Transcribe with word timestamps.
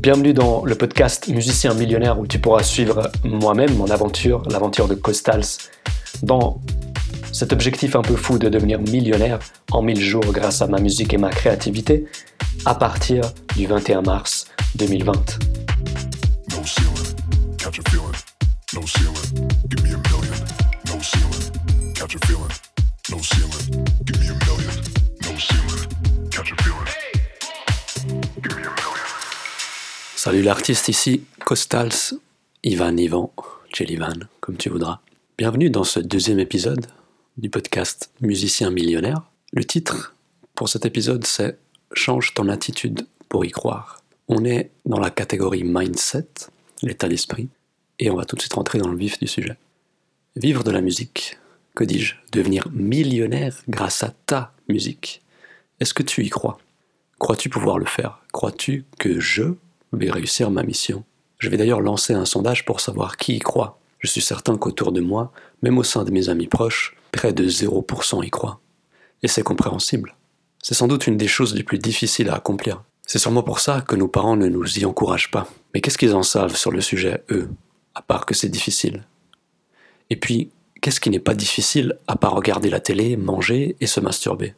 Bienvenue 0.00 0.32
dans 0.32 0.64
le 0.64 0.76
podcast 0.76 1.26
Musicien 1.26 1.74
millionnaire 1.74 2.20
où 2.20 2.26
tu 2.26 2.38
pourras 2.38 2.62
suivre 2.62 3.10
moi-même 3.24 3.74
mon 3.74 3.90
aventure, 3.90 4.44
l'aventure 4.48 4.86
de 4.86 4.94
Costals, 4.94 5.58
dans 6.22 6.60
cet 7.32 7.52
objectif 7.52 7.96
un 7.96 8.02
peu 8.02 8.14
fou 8.14 8.38
de 8.38 8.48
devenir 8.48 8.78
millionnaire 8.78 9.40
en 9.72 9.82
1000 9.82 10.00
jours 10.00 10.32
grâce 10.32 10.62
à 10.62 10.68
ma 10.68 10.78
musique 10.78 11.14
et 11.14 11.18
ma 11.18 11.30
créativité 11.30 12.04
à 12.64 12.76
partir 12.76 13.24
du 13.56 13.66
21 13.66 14.02
mars 14.02 14.46
2020. 14.76 15.67
Salut 30.28 30.42
l'artiste 30.42 30.90
ici, 30.90 31.22
Costals, 31.46 32.12
Ivan 32.62 32.98
Ivan, 32.98 33.32
Jellyvan, 33.72 34.28
comme 34.40 34.58
tu 34.58 34.68
voudras. 34.68 35.00
Bienvenue 35.38 35.70
dans 35.70 35.84
ce 35.84 36.00
deuxième 36.00 36.38
épisode 36.38 36.84
du 37.38 37.48
podcast 37.48 38.10
Musicien 38.20 38.70
millionnaire. 38.70 39.22
Le 39.54 39.64
titre 39.64 40.14
pour 40.54 40.68
cet 40.68 40.84
épisode 40.84 41.24
c'est 41.26 41.56
Change 41.94 42.34
ton 42.34 42.50
attitude 42.50 43.06
pour 43.30 43.46
y 43.46 43.50
croire. 43.50 44.02
On 44.28 44.44
est 44.44 44.70
dans 44.84 45.00
la 45.00 45.08
catégorie 45.08 45.64
mindset, 45.64 46.28
l'état 46.82 47.08
d'esprit, 47.08 47.48
et 47.98 48.10
on 48.10 48.16
va 48.16 48.26
tout 48.26 48.36
de 48.36 48.42
suite 48.42 48.52
rentrer 48.52 48.76
dans 48.76 48.90
le 48.90 48.98
vif 48.98 49.18
du 49.18 49.26
sujet. 49.26 49.56
Vivre 50.36 50.62
de 50.62 50.70
la 50.70 50.82
musique, 50.82 51.38
que 51.74 51.84
dis-je 51.84 52.16
Devenir 52.32 52.68
millionnaire 52.70 53.56
grâce 53.66 54.02
à 54.02 54.12
ta 54.26 54.52
musique. 54.68 55.22
Est-ce 55.80 55.94
que 55.94 56.02
tu 56.02 56.22
y 56.22 56.28
crois? 56.28 56.58
Crois-tu 57.18 57.48
pouvoir 57.48 57.78
le 57.78 57.86
faire? 57.86 58.20
Crois-tu 58.30 58.84
que 58.98 59.20
je 59.20 59.54
vais 59.92 60.10
réussir 60.10 60.50
ma 60.50 60.62
mission 60.62 61.04
Je 61.38 61.48
vais 61.48 61.56
d'ailleurs 61.56 61.80
lancer 61.80 62.14
un 62.14 62.24
sondage 62.24 62.64
pour 62.64 62.80
savoir 62.80 63.16
qui 63.16 63.36
y 63.36 63.38
croit. 63.38 63.78
Je 63.98 64.08
suis 64.08 64.20
certain 64.20 64.56
qu'autour 64.56 64.92
de 64.92 65.00
moi, 65.00 65.32
même 65.62 65.78
au 65.78 65.82
sein 65.82 66.04
de 66.04 66.10
mes 66.10 66.28
amis 66.28 66.46
proches, 66.46 66.96
près 67.12 67.32
de 67.32 67.48
0% 67.48 68.24
y 68.24 68.30
croient. 68.30 68.60
Et 69.22 69.28
c'est 69.28 69.42
compréhensible. 69.42 70.16
C'est 70.62 70.74
sans 70.74 70.88
doute 70.88 71.06
une 71.06 71.16
des 71.16 71.28
choses 71.28 71.54
les 71.54 71.62
plus 71.62 71.78
difficiles 71.78 72.28
à 72.28 72.36
accomplir. 72.36 72.84
C'est 73.06 73.18
sûrement 73.18 73.42
pour 73.42 73.60
ça 73.60 73.80
que 73.80 73.96
nos 73.96 74.08
parents 74.08 74.36
ne 74.36 74.48
nous 74.48 74.78
y 74.78 74.84
encouragent 74.84 75.30
pas. 75.30 75.48
Mais 75.72 75.80
qu'est-ce 75.80 75.98
qu'ils 75.98 76.14
en 76.14 76.22
savent 76.22 76.56
sur 76.56 76.70
le 76.70 76.80
sujet, 76.80 77.24
eux, 77.30 77.48
à 77.94 78.02
part 78.02 78.26
que 78.26 78.34
c'est 78.34 78.48
difficile? 78.48 79.06
Et 80.10 80.16
puis, 80.16 80.50
qu'est-ce 80.80 81.00
qui 81.00 81.10
n'est 81.10 81.18
pas 81.18 81.34
difficile 81.34 81.98
à 82.06 82.16
part 82.16 82.34
regarder 82.34 82.70
la 82.70 82.80
télé, 82.80 83.16
manger 83.16 83.76
et 83.80 83.86
se 83.86 84.00
masturber? 84.00 84.54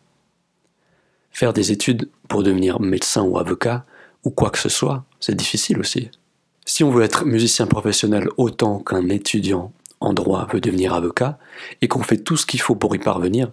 Faire 1.31 1.53
des 1.53 1.71
études 1.71 2.11
pour 2.29 2.43
devenir 2.43 2.81
médecin 2.81 3.23
ou 3.23 3.39
avocat, 3.39 3.85
ou 4.25 4.31
quoi 4.31 4.51
que 4.51 4.59
ce 4.59 4.69
soit, 4.69 5.05
c'est 5.21 5.35
difficile 5.35 5.79
aussi. 5.79 6.11
Si 6.65 6.85
on 6.85 6.91
veut 6.91 7.03
être 7.03 7.25
musicien 7.25 7.67
professionnel 7.67 8.29
autant 8.37 8.79
qu'un 8.79 9.09
étudiant 9.09 9.73
en 10.01 10.13
droit 10.13 10.49
veut 10.53 10.61
devenir 10.61 10.95
avocat, 10.95 11.39
et 11.83 11.89
qu'on 11.89 12.03
fait 12.03 12.19
tout 12.19 12.37
ce 12.37 12.47
qu'il 12.47 12.61
faut 12.61 12.75
pour 12.75 12.95
y 12.95 12.99
parvenir, 12.99 13.53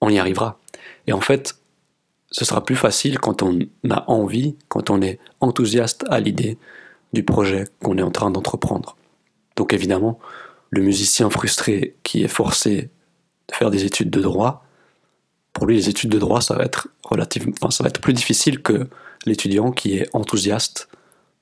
on 0.00 0.08
y 0.08 0.18
arrivera. 0.18 0.60
Et 1.06 1.12
en 1.12 1.20
fait, 1.20 1.56
ce 2.30 2.44
sera 2.44 2.64
plus 2.64 2.76
facile 2.76 3.18
quand 3.18 3.42
on 3.42 3.58
a 3.90 4.10
envie, 4.10 4.56
quand 4.68 4.90
on 4.90 5.02
est 5.02 5.18
enthousiaste 5.40 6.04
à 6.08 6.20
l'idée 6.20 6.58
du 7.12 7.24
projet 7.24 7.64
qu'on 7.82 7.98
est 7.98 8.02
en 8.02 8.10
train 8.10 8.30
d'entreprendre. 8.30 8.96
Donc 9.56 9.72
évidemment, 9.72 10.18
le 10.70 10.82
musicien 10.82 11.30
frustré 11.30 11.96
qui 12.02 12.22
est 12.22 12.28
forcé 12.28 12.90
de 13.48 13.54
faire 13.54 13.70
des 13.70 13.84
études 13.84 14.10
de 14.10 14.20
droit, 14.20 14.64
pour 15.52 15.66
lui 15.66 15.76
les 15.76 15.88
études 15.88 16.10
de 16.10 16.18
droit 16.18 16.42
ça 16.42 16.54
va 16.54 16.64
être 16.64 16.88
relativement, 17.02 17.70
ça 17.70 17.82
va 17.82 17.88
être 17.88 18.02
plus 18.02 18.12
difficile 18.12 18.62
que 18.62 18.88
l'étudiant 19.24 19.72
qui 19.72 19.96
est 19.96 20.08
enthousiaste 20.12 20.88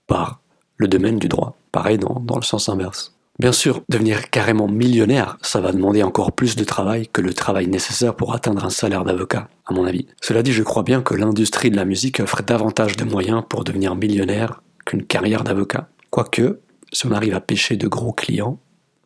par 0.06 0.40
le 0.76 0.88
domaine 0.88 1.18
du 1.18 1.28
droit. 1.28 1.56
Pareil 1.72 1.98
dans, 1.98 2.20
dans 2.20 2.36
le 2.36 2.42
sens 2.42 2.68
inverse. 2.68 3.16
Bien 3.38 3.52
sûr, 3.52 3.82
devenir 3.90 4.30
carrément 4.30 4.66
millionnaire, 4.66 5.36
ça 5.42 5.60
va 5.60 5.72
demander 5.72 6.02
encore 6.02 6.32
plus 6.32 6.56
de 6.56 6.64
travail 6.64 7.06
que 7.08 7.20
le 7.20 7.34
travail 7.34 7.66
nécessaire 7.66 8.14
pour 8.14 8.34
atteindre 8.34 8.64
un 8.64 8.70
salaire 8.70 9.04
d'avocat, 9.04 9.48
à 9.66 9.74
mon 9.74 9.84
avis. 9.84 10.06
Cela 10.22 10.42
dit, 10.42 10.52
je 10.52 10.62
crois 10.62 10.82
bien 10.82 11.02
que 11.02 11.14
l'industrie 11.14 11.70
de 11.70 11.76
la 11.76 11.84
musique 11.84 12.20
offre 12.20 12.42
davantage 12.42 12.96
de 12.96 13.04
moyens 13.04 13.42
pour 13.46 13.64
devenir 13.64 13.94
millionnaire 13.94 14.62
qu'une 14.86 15.04
carrière 15.04 15.44
d'avocat. 15.44 15.88
Quoique, 16.08 16.60
si 16.92 17.06
on 17.06 17.12
arrive 17.12 17.34
à 17.34 17.40
pêcher 17.40 17.76
de 17.76 17.88
gros 17.88 18.12
clients, 18.12 18.58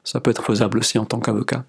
ça 0.05 0.21
peut 0.21 0.31
être 0.31 0.45
faisable 0.45 0.79
aussi 0.79 0.99
en 0.99 1.07
tant 1.07 1.19
qu'avocat. 1.19 1.65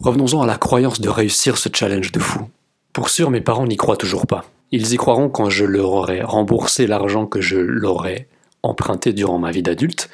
Revenons-en 0.00 0.42
à 0.42 0.46
la 0.46 0.58
croyance 0.58 1.00
de 1.00 1.08
réussir 1.08 1.56
ce 1.56 1.68
challenge 1.72 2.10
de 2.10 2.18
fou. 2.18 2.48
Pour 2.92 3.10
sûr, 3.10 3.30
mes 3.30 3.40
parents 3.40 3.66
n'y 3.66 3.76
croient 3.76 3.96
toujours 3.96 4.26
pas. 4.26 4.44
Ils 4.72 4.92
y 4.92 4.96
croiront 4.96 5.28
quand 5.28 5.50
je 5.50 5.64
leur 5.64 5.90
aurai 5.92 6.22
remboursé 6.22 6.88
l'argent 6.88 7.26
que 7.26 7.40
je 7.40 7.58
leur 7.58 8.06
ai 8.06 8.28
emprunté 8.68 9.12
durant 9.12 9.38
ma 9.38 9.50
vie 9.50 9.62
d'adulte, 9.62 10.08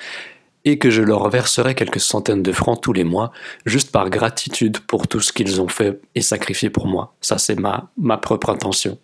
et 0.64 0.78
que 0.78 0.90
je 0.90 1.02
leur 1.02 1.28
verserai 1.28 1.74
quelques 1.74 2.00
centaines 2.00 2.42
de 2.42 2.52
francs 2.52 2.80
tous 2.80 2.92
les 2.92 3.04
mois, 3.04 3.32
juste 3.66 3.90
par 3.90 4.10
gratitude 4.10 4.78
pour 4.80 5.08
tout 5.08 5.20
ce 5.20 5.32
qu'ils 5.32 5.60
ont 5.60 5.68
fait 5.68 6.00
et 6.14 6.22
sacrifié 6.22 6.70
pour 6.70 6.86
moi. 6.86 7.14
Ça, 7.20 7.38
c'est 7.38 7.58
ma, 7.58 7.90
ma 7.96 8.16
propre 8.16 8.50
intention. 8.50 8.98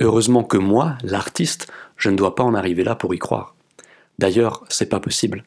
Heureusement 0.00 0.42
que 0.42 0.56
moi, 0.56 0.96
l'artiste, 1.02 1.70
je 1.96 2.08
ne 2.08 2.16
dois 2.16 2.34
pas 2.34 2.44
en 2.44 2.54
arriver 2.54 2.84
là 2.84 2.94
pour 2.94 3.14
y 3.14 3.18
croire. 3.18 3.54
D'ailleurs, 4.18 4.64
c'est 4.68 4.88
pas 4.88 5.00
possible. 5.00 5.44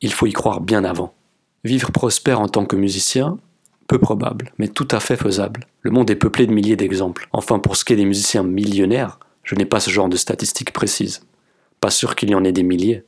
Il 0.00 0.12
faut 0.12 0.26
y 0.26 0.32
croire 0.32 0.60
bien 0.60 0.84
avant. 0.84 1.14
Vivre 1.62 1.92
prospère 1.92 2.40
en 2.40 2.48
tant 2.48 2.66
que 2.66 2.74
musicien, 2.74 3.38
peu 3.86 3.98
probable, 3.98 4.52
mais 4.58 4.66
tout 4.66 4.88
à 4.90 4.98
fait 4.98 5.16
faisable. 5.16 5.66
Le 5.82 5.92
monde 5.92 6.10
est 6.10 6.16
peuplé 6.16 6.46
de 6.46 6.52
milliers 6.52 6.76
d'exemples. 6.76 7.28
Enfin, 7.32 7.60
pour 7.60 7.76
ce 7.76 7.84
qui 7.84 7.92
est 7.92 7.96
des 7.96 8.04
musiciens 8.04 8.42
millionnaires, 8.42 9.20
je 9.44 9.54
n'ai 9.54 9.64
pas 9.64 9.80
ce 9.80 9.90
genre 9.90 10.08
de 10.08 10.16
statistiques 10.16 10.72
précises. 10.72 11.22
Pas 11.82 11.90
sûr 11.90 12.14
qu'il 12.14 12.30
y 12.30 12.34
en 12.36 12.44
ait 12.44 12.52
des 12.52 12.62
milliers. 12.62 13.02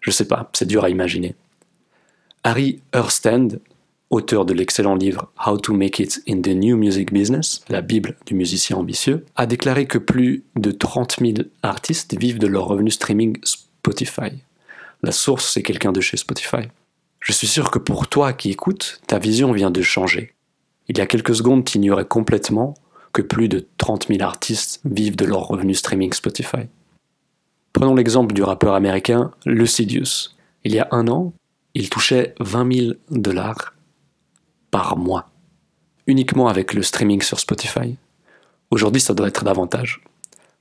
Je 0.00 0.10
sais 0.10 0.26
pas, 0.26 0.50
c'est 0.54 0.66
dur 0.66 0.82
à 0.82 0.88
imaginer. 0.88 1.34
Harry 2.42 2.80
Hurstand, 2.94 3.60
auteur 4.08 4.46
de 4.46 4.54
l'excellent 4.54 4.94
livre 4.94 5.30
How 5.46 5.58
to 5.58 5.74
Make 5.74 5.98
It 5.98 6.22
in 6.26 6.40
the 6.40 6.54
New 6.54 6.78
Music 6.78 7.12
Business, 7.12 7.60
la 7.68 7.82
Bible 7.82 8.16
du 8.24 8.32
musicien 8.32 8.78
ambitieux, 8.78 9.26
a 9.36 9.44
déclaré 9.44 9.84
que 9.84 9.98
plus 9.98 10.44
de 10.56 10.70
30 10.70 11.16
000 11.20 11.34
artistes 11.62 12.18
vivent 12.18 12.38
de 12.38 12.46
leur 12.46 12.64
revenu 12.64 12.90
streaming 12.90 13.36
Spotify. 13.44 14.42
La 15.02 15.12
source, 15.12 15.52
c'est 15.52 15.62
quelqu'un 15.62 15.92
de 15.92 16.00
chez 16.00 16.16
Spotify. 16.16 16.68
Je 17.20 17.32
suis 17.32 17.46
sûr 17.46 17.70
que 17.70 17.78
pour 17.78 18.08
toi 18.08 18.32
qui 18.32 18.50
écoutes, 18.50 19.02
ta 19.06 19.18
vision 19.18 19.52
vient 19.52 19.70
de 19.70 19.82
changer. 19.82 20.32
Il 20.88 20.96
y 20.96 21.02
a 21.02 21.06
quelques 21.06 21.34
secondes, 21.34 21.66
tu 21.66 21.76
ignorais 21.76 22.06
complètement 22.06 22.72
que 23.12 23.20
plus 23.20 23.50
de 23.50 23.66
30 23.76 24.08
000 24.08 24.22
artistes 24.22 24.80
vivent 24.86 25.16
de 25.16 25.26
leur 25.26 25.46
revenu 25.46 25.74
streaming 25.74 26.14
Spotify. 26.14 26.68
Prenons 27.72 27.94
l'exemple 27.94 28.34
du 28.34 28.42
rappeur 28.42 28.74
américain 28.74 29.30
Lucidius. 29.44 30.36
Il 30.64 30.74
y 30.74 30.78
a 30.78 30.88
un 30.90 31.06
an, 31.08 31.32
il 31.74 31.90
touchait 31.90 32.34
20 32.40 32.74
000 32.74 32.92
dollars 33.10 33.74
par 34.70 34.96
mois, 34.96 35.30
uniquement 36.06 36.48
avec 36.48 36.74
le 36.74 36.82
streaming 36.82 37.22
sur 37.22 37.38
Spotify. 37.38 37.96
Aujourd'hui, 38.70 39.00
ça 39.00 39.14
doit 39.14 39.28
être 39.28 39.44
davantage. 39.44 40.02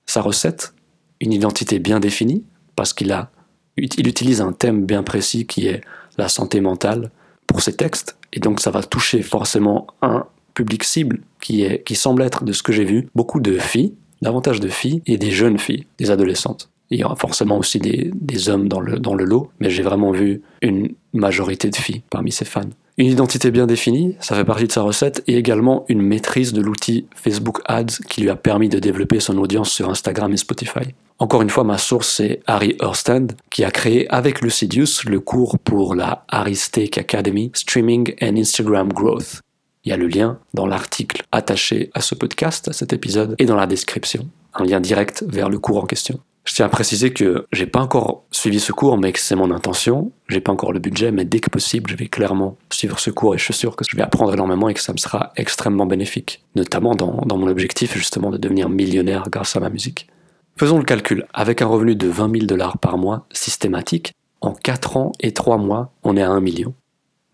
Sa 0.06 0.22
recette, 0.22 0.74
une 1.20 1.34
identité 1.34 1.80
bien 1.80 2.00
définie, 2.00 2.44
parce 2.76 2.94
qu'il 2.94 3.12
a, 3.12 3.32
il 3.78 4.08
utilise 4.08 4.42
un 4.42 4.54
thème 4.54 4.86
bien 4.86 5.04
précis 5.04 5.46
qui 5.48 5.68
est 5.68 5.82
la 6.18 6.30
santé 6.30 6.62
mentale 6.62 7.12
pour 7.48 7.62
ses 7.62 7.76
textes, 7.76 8.18
et 8.34 8.40
donc 8.40 8.60
ça 8.60 8.72
va 8.72 8.84
toucher 8.84 9.22
forcément 9.22 9.88
un 10.02 10.26
public 10.54 10.84
cible 10.84 11.22
qui 11.40 11.96
semble 11.96 12.22
être, 12.22 12.44
de 12.44 12.52
ce 12.52 12.64
que 12.64 12.74
j'ai 12.74 12.86
vu, 12.86 13.10
beaucoup 13.16 13.40
de 13.40 13.58
filles, 13.58 13.94
davantage 14.22 14.60
de 14.60 14.68
filles 14.68 15.02
et 15.06 15.18
des 15.18 15.32
jeunes 15.32 15.60
filles, 15.60 15.86
des 15.98 16.12
adolescentes. 16.12 16.70
Il 16.90 17.00
y 17.00 17.04
aura 17.04 17.16
forcément 17.16 17.58
aussi 17.58 17.80
des, 17.80 18.50
hommes 18.50 18.68
dans 18.68 18.80
le, 18.80 19.00
dans 19.00 19.16
le 19.16 19.26
lot, 19.26 19.50
mais 19.60 19.70
j'ai 19.70 19.84
vraiment 19.84 20.12
vu 20.12 20.42
une 20.62 20.90
majorité 21.14 21.70
de 21.70 21.76
filles 21.76 22.04
parmi 22.10 22.32
ses 22.32 22.46
fans. 22.46 22.70
Une 22.98 23.08
identité 23.08 23.52
bien 23.52 23.68
définie, 23.68 24.16
ça 24.20 24.36
fait 24.36 24.46
partie 24.46 24.66
de 24.66 24.72
sa 24.72 24.82
recette, 24.82 25.24
et 25.28 25.38
également 25.38 25.86
une 25.88 26.02
maîtrise 26.02 26.52
de 26.52 26.62
l'outil 26.62 27.06
Facebook 27.14 27.62
Ads 27.66 28.00
qui 28.10 28.22
lui 28.22 28.30
a 28.30 28.36
permis 28.36 28.70
de 28.70 28.80
développer 28.80 29.20
son 29.20 29.38
audience 29.38 29.70
sur 29.70 29.88
Instagram 29.90 30.34
et 30.34 30.38
Spotify. 30.38 30.96
Encore 31.20 31.44
une 31.44 31.50
fois, 31.50 31.64
ma 31.64 31.78
source 31.78 32.10
c'est 32.10 32.42
Harry 32.48 32.76
Hurstand, 32.82 33.28
qui 33.52 33.64
a 33.64 33.72
créé 33.72 34.08
avec 34.10 34.42
Lucidius 34.42 35.04
le 35.04 35.20
cours 35.20 35.60
pour 35.60 35.94
la 35.94 36.26
Harry 36.30 36.56
Steak 36.56 36.98
Academy 36.98 37.52
Streaming 37.54 38.16
and 38.22 38.36
Instagram 38.36 38.92
Growth. 38.92 39.42
Il 39.84 39.90
y 39.90 39.94
a 39.94 39.98
le 39.98 40.08
lien 40.08 40.40
dans 40.54 40.66
l'article 40.66 41.24
attaché 41.32 41.92
à 41.94 42.02
ce 42.02 42.16
podcast, 42.16 42.68
à 42.68 42.74
cet 42.74 42.94
épisode, 42.94 43.36
et 43.38 43.46
dans 43.46 43.56
la 43.56 43.68
description. 43.68 44.28
Un 44.54 44.66
lien 44.66 44.80
direct 44.80 45.24
vers 45.28 45.50
le 45.50 45.60
cours 45.60 45.84
en 45.84 45.86
question. 45.86 46.20
Je 46.48 46.54
tiens 46.54 46.66
à 46.66 46.70
préciser 46.70 47.12
que 47.12 47.46
j'ai 47.52 47.66
pas 47.66 47.82
encore 47.82 48.24
suivi 48.32 48.62
ce 48.62 48.72
cours, 48.72 48.98
mais 48.98 49.12
que 49.12 49.20
c'est 49.20 49.36
mon 49.36 49.52
intention. 49.52 50.14
J'ai 50.30 50.40
pas 50.40 50.54
encore 50.54 50.72
le 50.72 50.80
budget, 50.80 51.12
mais 51.12 51.26
dès 51.26 51.42
que 51.42 51.50
possible, 51.50 51.90
je 51.90 51.98
vais 51.98 52.08
clairement 52.08 52.58
suivre 52.72 52.98
ce 53.00 53.10
cours 53.10 53.36
et 53.36 53.38
je 53.38 53.44
suis 53.44 53.54
sûr 53.54 53.76
que 53.76 53.84
je 53.86 53.98
vais 53.98 54.02
apprendre 54.02 54.34
énormément 54.34 54.70
et 54.70 54.74
que 54.74 54.80
ça 54.80 54.94
me 54.94 54.98
sera 54.98 55.34
extrêmement 55.36 55.86
bénéfique. 55.86 56.46
Notamment 56.56 56.96
dans, 56.96 57.38
mon 57.38 57.48
objectif, 57.48 57.98
justement, 57.98 58.30
de 58.30 58.38
devenir 58.38 58.70
millionnaire 58.70 59.26
grâce 59.30 59.58
à 59.58 59.60
ma 59.60 59.70
musique. 59.70 60.08
Faisons 60.56 60.78
le 60.78 60.86
calcul. 60.86 61.28
Avec 61.34 61.62
un 61.62 61.68
revenu 61.68 61.98
de 61.98 62.08
20 62.08 62.32
000 62.32 62.46
dollars 62.46 62.78
par 62.78 62.98
mois 62.98 63.28
systématique, 63.34 64.14
en 64.40 64.54
4 64.54 64.96
ans 64.96 65.12
et 65.20 65.34
3 65.34 65.58
mois, 65.58 65.92
on 66.04 66.16
est 66.16 66.24
à 66.24 66.30
1 66.30 66.40
million. 66.40 66.74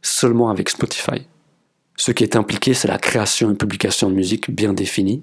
Seulement 0.01 0.49
avec 0.49 0.69
Spotify. 0.69 1.27
Ce 1.97 2.11
qui 2.11 2.23
est 2.23 2.35
impliqué, 2.35 2.73
c'est 2.73 2.87
la 2.87 2.97
création 2.97 3.51
et 3.51 3.55
publication 3.55 4.09
de 4.09 4.15
musique 4.15 4.49
bien 4.49 4.73
définie 4.73 5.21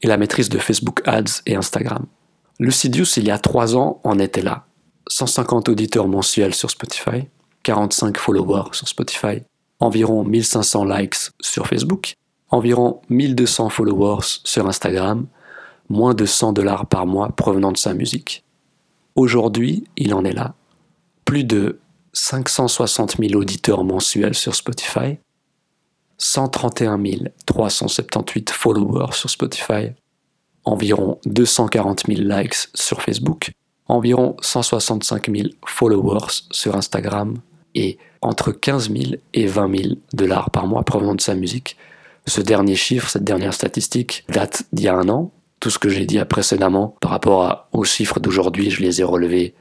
et 0.00 0.06
la 0.06 0.16
maîtrise 0.16 0.48
de 0.48 0.58
Facebook 0.58 1.02
Ads 1.06 1.42
et 1.46 1.56
Instagram. 1.56 2.06
Lucidius, 2.60 3.16
il 3.16 3.24
y 3.24 3.30
a 3.30 3.38
trois 3.38 3.74
ans, 3.74 4.02
en 4.04 4.18
était 4.18 4.42
là. 4.42 4.66
150 5.08 5.70
auditeurs 5.70 6.06
mensuels 6.06 6.54
sur 6.54 6.70
Spotify, 6.70 7.26
45 7.62 8.18
followers 8.18 8.68
sur 8.72 8.86
Spotify, 8.86 9.42
environ 9.80 10.24
1500 10.24 10.84
likes 10.84 11.30
sur 11.40 11.66
Facebook, 11.66 12.16
environ 12.50 13.00
1200 13.08 13.70
followers 13.70 14.40
sur 14.44 14.68
Instagram, 14.68 15.26
moins 15.88 16.12
de 16.12 16.26
100 16.26 16.52
dollars 16.52 16.84
par 16.84 17.06
mois 17.06 17.30
provenant 17.30 17.72
de 17.72 17.78
sa 17.78 17.94
musique. 17.94 18.44
Aujourd'hui, 19.14 19.84
il 19.96 20.12
en 20.12 20.22
est 20.26 20.34
là. 20.34 20.52
Plus 21.24 21.44
de 21.44 21.80
560 22.12 23.16
000 23.18 23.40
auditeurs 23.40 23.84
mensuels 23.84 24.34
sur 24.34 24.54
Spotify, 24.54 25.18
131 26.18 27.00
378 27.46 28.50
followers 28.50 29.14
sur 29.14 29.30
Spotify, 29.30 29.92
environ 30.64 31.18
240 31.26 32.04
000 32.06 32.20
likes 32.22 32.68
sur 32.74 33.02
Facebook, 33.02 33.52
environ 33.88 34.36
165 34.40 35.30
000 35.34 35.48
followers 35.66 36.44
sur 36.50 36.76
Instagram 36.76 37.38
et 37.74 37.98
entre 38.22 38.52
15 38.52 38.90
000 38.92 39.04
et 39.34 39.46
20 39.46 39.76
000 39.76 39.94
dollars 40.12 40.50
par 40.50 40.66
mois 40.66 40.82
provenant 40.82 41.14
de 41.14 41.20
sa 41.20 41.34
musique. 41.34 41.76
Ce 42.26 42.40
dernier 42.40 42.76
chiffre, 42.76 43.08
cette 43.08 43.24
dernière 43.24 43.54
statistique 43.54 44.24
date 44.28 44.64
d'il 44.72 44.86
y 44.86 44.88
a 44.88 44.94
un 44.94 45.08
an. 45.08 45.32
Tout 45.58 45.70
ce 45.70 45.78
que 45.78 45.88
j'ai 45.88 46.06
dit 46.06 46.22
précédemment 46.24 46.96
par 47.00 47.10
rapport 47.10 47.68
aux 47.72 47.84
chiffres 47.84 48.20
d'aujourd'hui, 48.20 48.70
je 48.70 48.80
les 48.80 49.00
ai 49.00 49.04
relevés 49.04 49.54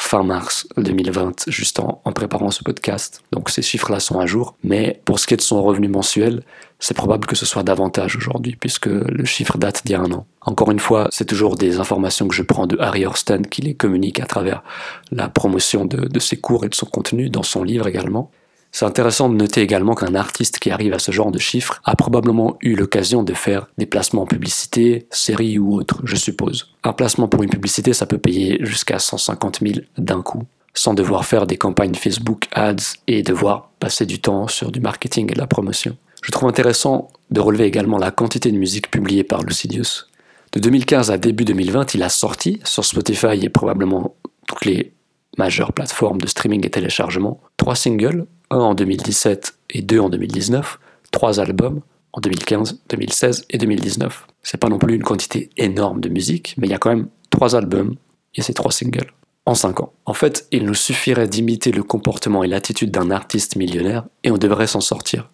fin 0.00 0.22
mars 0.22 0.66
2020, 0.76 1.48
juste 1.48 1.80
en, 1.80 2.00
préparant 2.12 2.50
ce 2.50 2.62
podcast. 2.62 3.22
Donc 3.32 3.50
ces 3.50 3.62
chiffres-là 3.62 4.00
sont 4.00 4.18
à 4.20 4.26
jour. 4.26 4.54
Mais 4.62 5.00
pour 5.04 5.18
ce 5.18 5.26
qui 5.26 5.34
est 5.34 5.38
de 5.38 5.42
son 5.42 5.62
revenu 5.62 5.88
mensuel, 5.88 6.42
c'est 6.78 6.94
probable 6.94 7.26
que 7.26 7.36
ce 7.36 7.44
soit 7.44 7.62
davantage 7.62 8.16
aujourd'hui, 8.16 8.56
puisque 8.58 8.86
le 8.86 9.24
chiffre 9.24 9.58
date 9.58 9.82
d'il 9.84 9.92
y 9.92 9.94
a 9.96 10.00
un 10.00 10.12
an. 10.12 10.26
Encore 10.40 10.70
une 10.70 10.78
fois, 10.78 11.08
c'est 11.10 11.26
toujours 11.26 11.56
des 11.56 11.80
informations 11.80 12.28
que 12.28 12.34
je 12.34 12.42
prends 12.42 12.66
de 12.66 12.78
Harry 12.78 13.04
Horston, 13.04 13.42
qui 13.50 13.62
les 13.62 13.74
communique 13.74 14.20
à 14.20 14.26
travers 14.26 14.62
la 15.10 15.28
promotion 15.28 15.84
de, 15.84 16.06
de 16.06 16.18
ses 16.20 16.36
cours 16.36 16.64
et 16.64 16.68
de 16.68 16.74
son 16.74 16.86
contenu, 16.86 17.28
dans 17.28 17.42
son 17.42 17.64
livre 17.64 17.86
également. 17.86 18.30
C'est 18.72 18.84
intéressant 18.84 19.28
de 19.28 19.34
noter 19.34 19.62
également 19.62 19.94
qu'un 19.94 20.14
artiste 20.14 20.58
qui 20.58 20.70
arrive 20.70 20.92
à 20.92 20.98
ce 20.98 21.10
genre 21.10 21.30
de 21.30 21.38
chiffres 21.38 21.80
a 21.84 21.96
probablement 21.96 22.58
eu 22.60 22.74
l'occasion 22.74 23.22
de 23.22 23.32
faire 23.32 23.66
des 23.78 23.86
placements 23.86 24.22
en 24.22 24.26
publicité, 24.26 25.06
série 25.10 25.58
ou 25.58 25.74
autre, 25.74 26.00
je 26.04 26.16
suppose. 26.16 26.74
Un 26.84 26.92
placement 26.92 27.28
pour 27.28 27.42
une 27.42 27.50
publicité, 27.50 27.92
ça 27.92 28.06
peut 28.06 28.18
payer 28.18 28.58
jusqu'à 28.60 28.98
150 28.98 29.60
000 29.62 29.80
d'un 29.96 30.22
coup, 30.22 30.44
sans 30.74 30.94
devoir 30.94 31.24
faire 31.24 31.46
des 31.46 31.56
campagnes 31.56 31.94
Facebook 31.94 32.46
Ads 32.52 32.96
et 33.06 33.22
devoir 33.22 33.70
passer 33.80 34.06
du 34.06 34.20
temps 34.20 34.48
sur 34.48 34.70
du 34.70 34.80
marketing 34.80 35.30
et 35.30 35.34
de 35.34 35.40
la 35.40 35.46
promotion. 35.46 35.96
Je 36.22 36.30
trouve 36.30 36.48
intéressant 36.48 37.08
de 37.30 37.40
relever 37.40 37.64
également 37.64 37.98
la 37.98 38.10
quantité 38.10 38.50
de 38.50 38.58
musique 38.58 38.90
publiée 38.90 39.24
par 39.24 39.42
Lucidius. 39.42 40.08
De 40.52 40.60
2015 40.60 41.10
à 41.10 41.18
début 41.18 41.44
2020, 41.44 41.94
il 41.94 42.02
a 42.02 42.08
sorti 42.08 42.60
sur 42.64 42.84
Spotify 42.84 43.38
et 43.42 43.48
probablement 43.48 44.14
toutes 44.46 44.64
les 44.64 44.92
majeures 45.36 45.72
plateformes 45.72 46.20
de 46.20 46.26
streaming 46.26 46.66
et 46.66 46.70
téléchargement 46.70 47.40
trois 47.56 47.76
singles 47.76 48.26
un 48.50 48.58
en 48.58 48.74
2017 48.74 49.58
et 49.70 49.82
deux 49.82 50.00
en 50.00 50.08
2019, 50.08 50.78
trois 51.10 51.40
albums 51.40 51.80
en 52.12 52.20
2015, 52.20 52.80
2016 52.88 53.46
et 53.50 53.58
2019. 53.58 54.26
C'est 54.42 54.58
pas 54.58 54.68
non 54.68 54.78
plus 54.78 54.94
une 54.94 55.02
quantité 55.02 55.50
énorme 55.56 56.00
de 56.00 56.08
musique, 56.08 56.54
mais 56.58 56.66
il 56.66 56.70
y 56.70 56.74
a 56.74 56.78
quand 56.78 56.90
même 56.90 57.08
trois 57.30 57.54
albums 57.54 57.96
et 58.34 58.42
ces 58.42 58.54
trois 58.54 58.72
singles 58.72 59.12
en 59.46 59.54
cinq 59.54 59.80
ans. 59.80 59.92
En 60.04 60.14
fait, 60.14 60.46
il 60.52 60.64
nous 60.64 60.74
suffirait 60.74 61.28
d'imiter 61.28 61.72
le 61.72 61.82
comportement 61.82 62.44
et 62.44 62.48
l'attitude 62.48 62.90
d'un 62.90 63.10
artiste 63.10 63.56
millionnaire 63.56 64.04
et 64.22 64.30
on 64.30 64.38
devrait 64.38 64.66
s'en 64.66 64.80
sortir. 64.80 65.30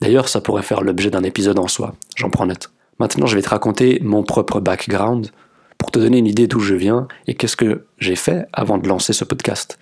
D'ailleurs, 0.00 0.28
ça 0.28 0.40
pourrait 0.40 0.62
faire 0.62 0.82
l'objet 0.82 1.10
d'un 1.10 1.22
épisode 1.22 1.58
en 1.58 1.68
soi, 1.68 1.94
j'en 2.16 2.28
prends 2.28 2.46
note. 2.46 2.72
Maintenant, 2.98 3.26
je 3.26 3.36
vais 3.36 3.42
te 3.42 3.48
raconter 3.48 4.00
mon 4.02 4.22
propre 4.22 4.60
background 4.60 5.30
pour 5.78 5.90
te 5.90 5.98
donner 5.98 6.18
une 6.18 6.26
idée 6.26 6.46
d'où 6.46 6.60
je 6.60 6.74
viens 6.74 7.06
et 7.26 7.34
qu'est-ce 7.34 7.56
que 7.56 7.86
j'ai 7.98 8.16
fait 8.16 8.46
avant 8.52 8.78
de 8.78 8.88
lancer 8.88 9.12
ce 9.12 9.24
podcast. 9.24 9.78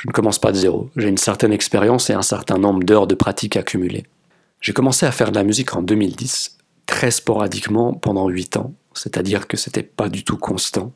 Je 0.00 0.08
ne 0.08 0.12
commence 0.12 0.38
pas 0.38 0.50
de 0.50 0.56
zéro. 0.56 0.88
J'ai 0.96 1.08
une 1.08 1.18
certaine 1.18 1.52
expérience 1.52 2.08
et 2.08 2.14
un 2.14 2.22
certain 2.22 2.56
nombre 2.56 2.82
d'heures 2.82 3.06
de 3.06 3.14
pratique 3.14 3.58
accumulées. 3.58 4.04
J'ai 4.62 4.72
commencé 4.72 5.04
à 5.04 5.12
faire 5.12 5.30
de 5.30 5.36
la 5.36 5.44
musique 5.44 5.76
en 5.76 5.82
2010, 5.82 6.56
très 6.86 7.10
sporadiquement 7.10 7.92
pendant 7.92 8.26
8 8.26 8.56
ans, 8.56 8.72
c'est-à-dire 8.94 9.46
que 9.46 9.58
c'était 9.58 9.82
pas 9.82 10.08
du 10.08 10.24
tout 10.24 10.38
constant 10.38 10.92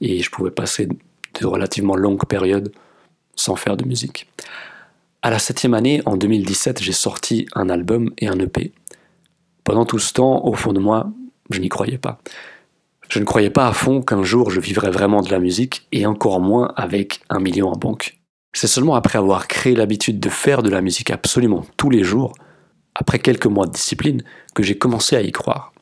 et 0.00 0.20
je 0.24 0.30
pouvais 0.30 0.50
passer 0.50 0.88
de 0.88 1.46
relativement 1.46 1.94
longues 1.94 2.26
périodes 2.26 2.72
sans 3.36 3.54
faire 3.54 3.76
de 3.76 3.84
musique. 3.84 4.28
À 5.22 5.30
la 5.30 5.38
septième 5.38 5.74
année, 5.74 6.02
en 6.04 6.16
2017, 6.16 6.82
j'ai 6.82 6.92
sorti 6.92 7.46
un 7.54 7.68
album 7.68 8.10
et 8.18 8.26
un 8.26 8.40
EP. 8.40 8.72
Pendant 9.62 9.86
tout 9.86 10.00
ce 10.00 10.12
temps, 10.14 10.44
au 10.44 10.54
fond 10.54 10.72
de 10.72 10.80
moi, 10.80 11.12
je 11.50 11.60
n'y 11.60 11.68
croyais 11.68 11.98
pas. 11.98 12.18
Je 13.08 13.20
ne 13.20 13.24
croyais 13.24 13.50
pas 13.50 13.68
à 13.68 13.72
fond 13.72 14.02
qu'un 14.02 14.24
jour 14.24 14.50
je 14.50 14.58
vivrais 14.58 14.90
vraiment 14.90 15.22
de 15.22 15.30
la 15.30 15.38
musique 15.38 15.86
et 15.92 16.06
encore 16.06 16.40
moins 16.40 16.72
avec 16.74 17.20
un 17.30 17.38
million 17.38 17.68
en 17.68 17.76
banque. 17.76 18.18
C'est 18.54 18.66
seulement 18.66 18.94
après 18.94 19.18
avoir 19.18 19.48
créé 19.48 19.74
l'habitude 19.74 20.20
de 20.20 20.28
faire 20.28 20.62
de 20.62 20.70
la 20.70 20.82
musique 20.82 21.10
absolument 21.10 21.64
tous 21.76 21.90
les 21.90 22.04
jours, 22.04 22.34
après 22.94 23.18
quelques 23.18 23.46
mois 23.46 23.66
de 23.66 23.72
discipline, 23.72 24.22
que 24.54 24.62
j'ai 24.62 24.76
commencé 24.76 25.16
à 25.16 25.22
y 25.22 25.32
croire. 25.32 25.72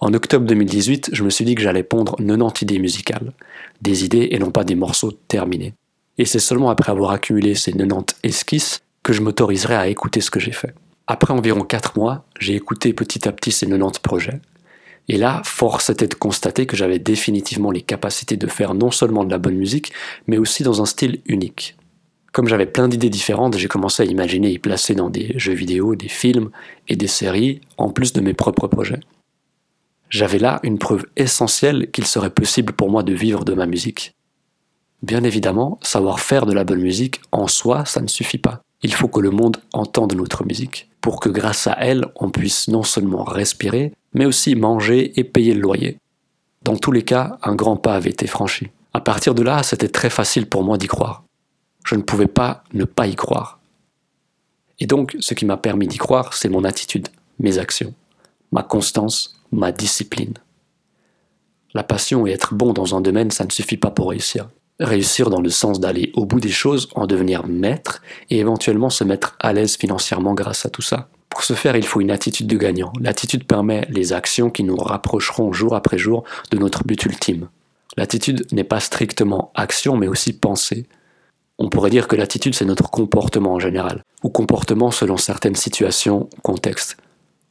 En 0.00 0.12
octobre 0.14 0.46
2018, 0.46 1.10
je 1.12 1.24
me 1.24 1.30
suis 1.30 1.44
dit 1.44 1.54
que 1.54 1.62
j'allais 1.62 1.82
pondre 1.82 2.16
90 2.16 2.62
idées 2.62 2.78
musicales, 2.78 3.32
des 3.80 4.04
idées 4.04 4.28
et 4.30 4.38
non 4.38 4.50
pas 4.50 4.64
des 4.64 4.74
morceaux 4.74 5.10
terminés. 5.10 5.74
Et 6.18 6.24
c'est 6.24 6.38
seulement 6.38 6.70
après 6.70 6.92
avoir 6.92 7.12
accumulé 7.12 7.54
ces 7.54 7.72
90 7.72 8.16
esquisses 8.22 8.80
que 9.02 9.12
je 9.12 9.22
m'autoriserai 9.22 9.74
à 9.74 9.88
écouter 9.88 10.20
ce 10.20 10.30
que 10.30 10.38
j'ai 10.38 10.52
fait. 10.52 10.74
Après 11.06 11.32
environ 11.32 11.64
4 11.64 11.98
mois, 11.98 12.26
j'ai 12.38 12.54
écouté 12.54 12.92
petit 12.92 13.26
à 13.26 13.32
petit 13.32 13.50
ces 13.50 13.66
90 13.66 14.00
projets. 14.00 14.40
Et 15.08 15.16
là, 15.16 15.40
force 15.44 15.88
était 15.88 16.06
de 16.06 16.14
constater 16.14 16.66
que 16.66 16.76
j'avais 16.76 16.98
définitivement 16.98 17.70
les 17.70 17.80
capacités 17.80 18.36
de 18.36 18.46
faire 18.46 18.74
non 18.74 18.90
seulement 18.90 19.24
de 19.24 19.30
la 19.30 19.38
bonne 19.38 19.56
musique, 19.56 19.92
mais 20.26 20.36
aussi 20.36 20.62
dans 20.62 20.82
un 20.82 20.86
style 20.86 21.22
unique. 21.24 21.78
Comme 22.32 22.46
j'avais 22.48 22.66
plein 22.66 22.88
d'idées 22.88 23.10
différentes, 23.10 23.56
j'ai 23.56 23.68
commencé 23.68 24.02
à 24.02 24.06
imaginer 24.06 24.50
y 24.50 24.58
placer 24.58 24.94
dans 24.94 25.10
des 25.10 25.32
jeux 25.38 25.54
vidéo, 25.54 25.94
des 25.94 26.08
films 26.08 26.50
et 26.86 26.96
des 26.96 27.06
séries, 27.06 27.60
en 27.78 27.90
plus 27.90 28.12
de 28.12 28.20
mes 28.20 28.34
propres 28.34 28.68
projets. 28.68 29.00
J'avais 30.10 30.38
là 30.38 30.60
une 30.62 30.78
preuve 30.78 31.06
essentielle 31.16 31.90
qu'il 31.90 32.06
serait 32.06 32.30
possible 32.30 32.72
pour 32.72 32.90
moi 32.90 33.02
de 33.02 33.12
vivre 33.12 33.44
de 33.44 33.54
ma 33.54 33.66
musique. 33.66 34.14
Bien 35.02 35.22
évidemment, 35.22 35.78
savoir 35.82 36.20
faire 36.20 36.46
de 36.46 36.52
la 36.52 36.64
bonne 36.64 36.80
musique 36.80 37.20
en 37.30 37.46
soi, 37.46 37.84
ça 37.84 38.00
ne 38.00 38.08
suffit 38.08 38.38
pas. 38.38 38.62
Il 38.82 38.94
faut 38.94 39.08
que 39.08 39.20
le 39.20 39.30
monde 39.30 39.58
entende 39.72 40.14
notre 40.14 40.44
musique, 40.44 40.88
pour 41.00 41.20
que 41.20 41.28
grâce 41.28 41.66
à 41.66 41.76
elle, 41.78 42.06
on 42.16 42.30
puisse 42.30 42.68
non 42.68 42.82
seulement 42.82 43.24
respirer, 43.24 43.92
mais 44.14 44.26
aussi 44.26 44.54
manger 44.54 45.18
et 45.18 45.24
payer 45.24 45.54
le 45.54 45.60
loyer. 45.60 45.98
Dans 46.62 46.76
tous 46.76 46.92
les 46.92 47.02
cas, 47.02 47.38
un 47.42 47.54
grand 47.54 47.76
pas 47.76 47.94
avait 47.94 48.10
été 48.10 48.26
franchi. 48.26 48.68
À 48.92 49.00
partir 49.00 49.34
de 49.34 49.42
là, 49.42 49.62
c'était 49.62 49.88
très 49.88 50.10
facile 50.10 50.46
pour 50.46 50.64
moi 50.64 50.78
d'y 50.78 50.86
croire 50.86 51.24
je 51.88 51.94
ne 51.94 52.02
pouvais 52.02 52.26
pas 52.26 52.64
ne 52.74 52.84
pas 52.84 53.06
y 53.06 53.16
croire. 53.16 53.60
Et 54.78 54.86
donc, 54.86 55.16
ce 55.20 55.32
qui 55.32 55.46
m'a 55.46 55.56
permis 55.56 55.88
d'y 55.88 55.96
croire, 55.96 56.34
c'est 56.34 56.50
mon 56.50 56.64
attitude, 56.64 57.08
mes 57.38 57.56
actions, 57.56 57.94
ma 58.52 58.62
constance, 58.62 59.40
ma 59.52 59.72
discipline. 59.72 60.34
La 61.72 61.82
passion 61.82 62.26
et 62.26 62.30
être 62.30 62.54
bon 62.54 62.74
dans 62.74 62.94
un 62.94 63.00
domaine, 63.00 63.30
ça 63.30 63.44
ne 63.44 63.50
suffit 63.50 63.78
pas 63.78 63.90
pour 63.90 64.10
réussir. 64.10 64.50
Réussir 64.80 65.30
dans 65.30 65.40
le 65.40 65.48
sens 65.48 65.80
d'aller 65.80 66.12
au 66.14 66.26
bout 66.26 66.40
des 66.40 66.50
choses, 66.50 66.90
en 66.94 67.06
devenir 67.06 67.46
maître 67.46 68.02
et 68.28 68.38
éventuellement 68.38 68.90
se 68.90 69.02
mettre 69.02 69.34
à 69.40 69.54
l'aise 69.54 69.76
financièrement 69.76 70.34
grâce 70.34 70.66
à 70.66 70.70
tout 70.70 70.82
ça. 70.82 71.08
Pour 71.30 71.42
ce 71.42 71.54
faire, 71.54 71.76
il 71.76 71.86
faut 71.86 72.02
une 72.02 72.10
attitude 72.10 72.46
de 72.46 72.56
gagnant. 72.58 72.92
L'attitude 73.00 73.44
permet 73.44 73.86
les 73.88 74.12
actions 74.12 74.50
qui 74.50 74.62
nous 74.62 74.76
rapprocheront 74.76 75.54
jour 75.54 75.74
après 75.74 75.98
jour 75.98 76.24
de 76.50 76.58
notre 76.58 76.84
but 76.84 77.02
ultime. 77.06 77.48
L'attitude 77.96 78.46
n'est 78.52 78.62
pas 78.64 78.80
strictement 78.80 79.52
action, 79.54 79.96
mais 79.96 80.06
aussi 80.06 80.34
pensée, 80.34 80.86
on 81.58 81.68
pourrait 81.68 81.90
dire 81.90 82.08
que 82.08 82.16
l'attitude, 82.16 82.54
c'est 82.54 82.64
notre 82.64 82.90
comportement 82.90 83.54
en 83.54 83.58
général, 83.58 84.02
ou 84.22 84.30
comportement 84.30 84.90
selon 84.90 85.16
certaines 85.16 85.56
situations, 85.56 86.28
contextes, 86.42 86.96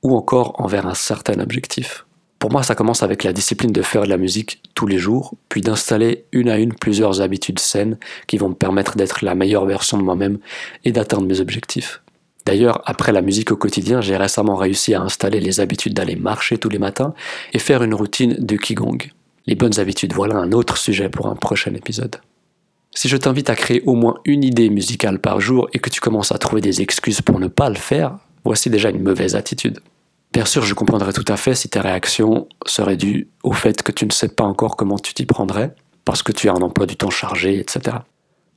ou 0.01 0.15
encore 0.15 0.53
envers 0.59 0.87
un 0.87 0.93
certain 0.93 1.39
objectif. 1.39 2.05
Pour 2.39 2.51
moi, 2.51 2.61
ça 2.61 2.75
commence 2.75 3.01
avec 3.01 3.23
la 3.23 3.33
discipline 3.33 3.71
de 3.71 3.81
faire 3.81 4.03
de 4.03 4.09
la 4.09 4.17
musique 4.17 4.61
tous 4.75 4.85
les 4.85 4.99
jours, 4.99 5.33
puis 5.49 5.61
d'installer 5.61 6.25
une 6.31 6.49
à 6.49 6.57
une 6.57 6.73
plusieurs 6.73 7.21
habitudes 7.21 7.59
saines 7.59 7.97
qui 8.27 8.37
vont 8.37 8.49
me 8.49 8.53
permettre 8.53 8.95
d'être 8.95 9.25
la 9.25 9.33
meilleure 9.33 9.65
version 9.65 9.97
de 9.97 10.03
moi-même 10.03 10.37
et 10.85 10.91
d'atteindre 10.91 11.25
mes 11.25 11.41
objectifs. 11.41 12.01
D'ailleurs, 12.45 12.81
après 12.85 13.11
la 13.11 13.21
musique 13.21 13.51
au 13.51 13.57
quotidien, 13.57 13.99
j'ai 14.01 14.15
récemment 14.15 14.55
réussi 14.55 14.93
à 14.93 15.01
installer 15.01 15.39
les 15.39 15.59
habitudes 15.59 15.93
d'aller 15.93 16.15
marcher 16.15 16.57
tous 16.57 16.69
les 16.69 16.79
matins 16.79 17.13
et 17.53 17.59
faire 17.59 17.83
une 17.83 17.93
routine 17.93 18.35
de 18.39 18.55
Qigong. 18.55 19.11
Les 19.47 19.55
bonnes 19.55 19.79
habitudes, 19.79 20.13
voilà 20.13 20.35
un 20.35 20.51
autre 20.51 20.77
sujet 20.77 21.09
pour 21.09 21.27
un 21.27 21.35
prochain 21.35 21.73
épisode. 21.73 22.17
Si 22.97 23.09
je 23.09 23.17
t'invite 23.17 23.51
à 23.51 23.55
créer 23.55 23.83
au 23.85 23.93
moins 23.93 24.15
une 24.25 24.43
idée 24.43 24.71
musicale 24.71 25.19
par 25.19 25.39
jour 25.39 25.69
et 25.71 25.77
que 25.77 25.91
tu 25.91 26.01
commences 26.01 26.31
à 26.31 26.39
trouver 26.39 26.61
des 26.61 26.81
excuses 26.81 27.21
pour 27.21 27.39
ne 27.39 27.45
pas 27.45 27.69
le 27.69 27.75
faire, 27.75 28.17
voici 28.43 28.71
déjà 28.71 28.89
une 28.89 29.03
mauvaise 29.03 29.35
attitude. 29.35 29.81
Bien 30.33 30.45
sûr, 30.45 30.63
je 30.63 30.73
comprendrais 30.73 31.13
tout 31.13 31.23
à 31.27 31.37
fait 31.37 31.53
si 31.53 31.69
tes 31.69 31.79
réactions 31.79 32.47
seraient 32.65 32.97
dues 32.97 33.27
au 33.43 33.51
fait 33.53 33.83
que 33.83 33.91
tu 33.91 34.07
ne 34.07 34.11
sais 34.11 34.29
pas 34.29 34.45
encore 34.45 34.75
comment 34.75 34.97
tu 34.97 35.13
t'y 35.13 35.27
prendrais, 35.27 35.75
parce 36.05 36.23
que 36.23 36.31
tu 36.31 36.49
as 36.49 36.53
un 36.53 36.61
emploi 36.63 36.87
du 36.87 36.95
temps 36.95 37.11
chargé, 37.11 37.59
etc. 37.59 37.97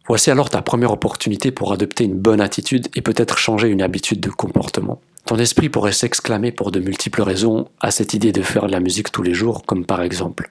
Voici 0.09 0.31
alors 0.31 0.49
ta 0.49 0.63
première 0.63 0.93
opportunité 0.93 1.51
pour 1.51 1.75
adopter 1.75 2.05
une 2.05 2.19
bonne 2.19 2.41
attitude 2.41 2.89
et 2.95 3.03
peut-être 3.03 3.37
changer 3.37 3.69
une 3.69 3.83
habitude 3.83 4.21
de 4.21 4.31
comportement. 4.31 5.03
Ton 5.27 5.37
esprit 5.37 5.69
pourrait 5.69 5.93
s'exclamer 5.93 6.51
pour 6.51 6.71
de 6.71 6.81
multiples 6.81 7.21
raisons 7.21 7.69
à 7.79 7.91
cette 7.91 8.15
idée 8.15 8.33
de 8.33 8.41
faire 8.41 8.69
de 8.69 8.73
la 8.73 8.81
musique 8.81 9.13
tous 9.13 9.23
les 9.23 9.35
jours, 9.35 9.65
comme 9.67 9.85
par 9.85 10.01
exemple 10.01 10.51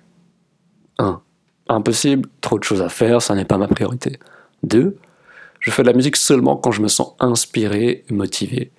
1 0.99 1.23
impossible, 1.69 2.27
trop 2.41 2.59
de 2.59 2.63
choses 2.63 2.81
à 2.81 2.89
faire, 2.89 3.21
ça 3.21 3.35
n'est 3.35 3.45
pas 3.45 3.57
ma 3.57 3.67
priorité. 3.67 4.19
2. 4.63 4.97
Je 5.59 5.71
fais 5.71 5.83
de 5.83 5.87
la 5.87 5.93
musique 5.93 6.15
seulement 6.15 6.55
quand 6.55 6.71
je 6.71 6.81
me 6.81 6.87
sens 6.87 7.15
inspiré, 7.19 8.03
motivé. 8.09 8.71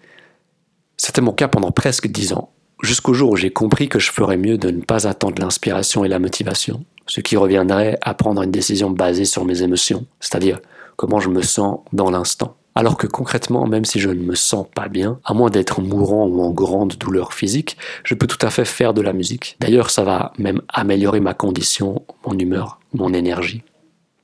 C'était 0.97 1.21
mon 1.21 1.33
cas 1.33 1.49
pendant 1.49 1.71
presque 1.71 2.09
10 2.09 2.35
ans, 2.35 2.51
jusqu'au 2.83 3.15
jour 3.15 3.31
où 3.31 3.37
j'ai 3.37 3.51
compris 3.51 3.89
que 3.89 3.99
je 3.99 4.11
ferais 4.11 4.37
mieux 4.37 4.59
de 4.59 4.71
ne 4.71 4.83
pas 4.83 5.07
attendre 5.07 5.41
l'inspiration 5.41 6.05
et 6.05 6.09
la 6.09 6.19
motivation, 6.19 6.85
ce 7.07 7.21
qui 7.21 7.37
reviendrait 7.37 7.99
à 8.03 8.15
prendre 8.15 8.43
une 8.43 8.51
décision 8.51 8.91
basée 8.91 9.25
sur 9.25 9.45
mes 9.45 9.63
émotions, 9.63 10.07
c'est-à-dire 10.21 10.61
comment 10.97 11.21
je 11.21 11.29
me 11.29 11.43
sens 11.43 11.81
dans 11.93 12.11
l'instant. 12.11 12.57
Alors 12.75 12.97
que 12.97 13.07
concrètement, 13.07 13.67
même 13.67 13.85
si 13.85 13.99
je 13.99 14.11
ne 14.11 14.23
me 14.23 14.35
sens 14.35 14.67
pas 14.75 14.89
bien, 14.89 15.19
à 15.25 15.35
moins 15.35 15.51
d'être 15.51 15.81
mourant 15.81 16.27
ou 16.27 16.43
en 16.43 16.51
grande 16.51 16.95
douleur 16.95 17.35
physique, 17.35 17.77
je 18.05 18.15
peux 18.15 18.27
tout 18.27 18.45
à 18.47 18.51
fait 18.51 18.65
faire 18.65 18.95
de 18.95 19.03
la 19.03 19.13
musique. 19.13 19.57
D'ailleurs, 19.61 19.91
ça 19.91 20.05
va 20.05 20.33
même 20.39 20.63
améliorer 20.69 21.21
ma 21.21 21.35
condition, 21.35 22.03
mon 22.27 22.39
humeur, 22.39 22.80
mon 22.93 23.13
énergie. 23.13 23.63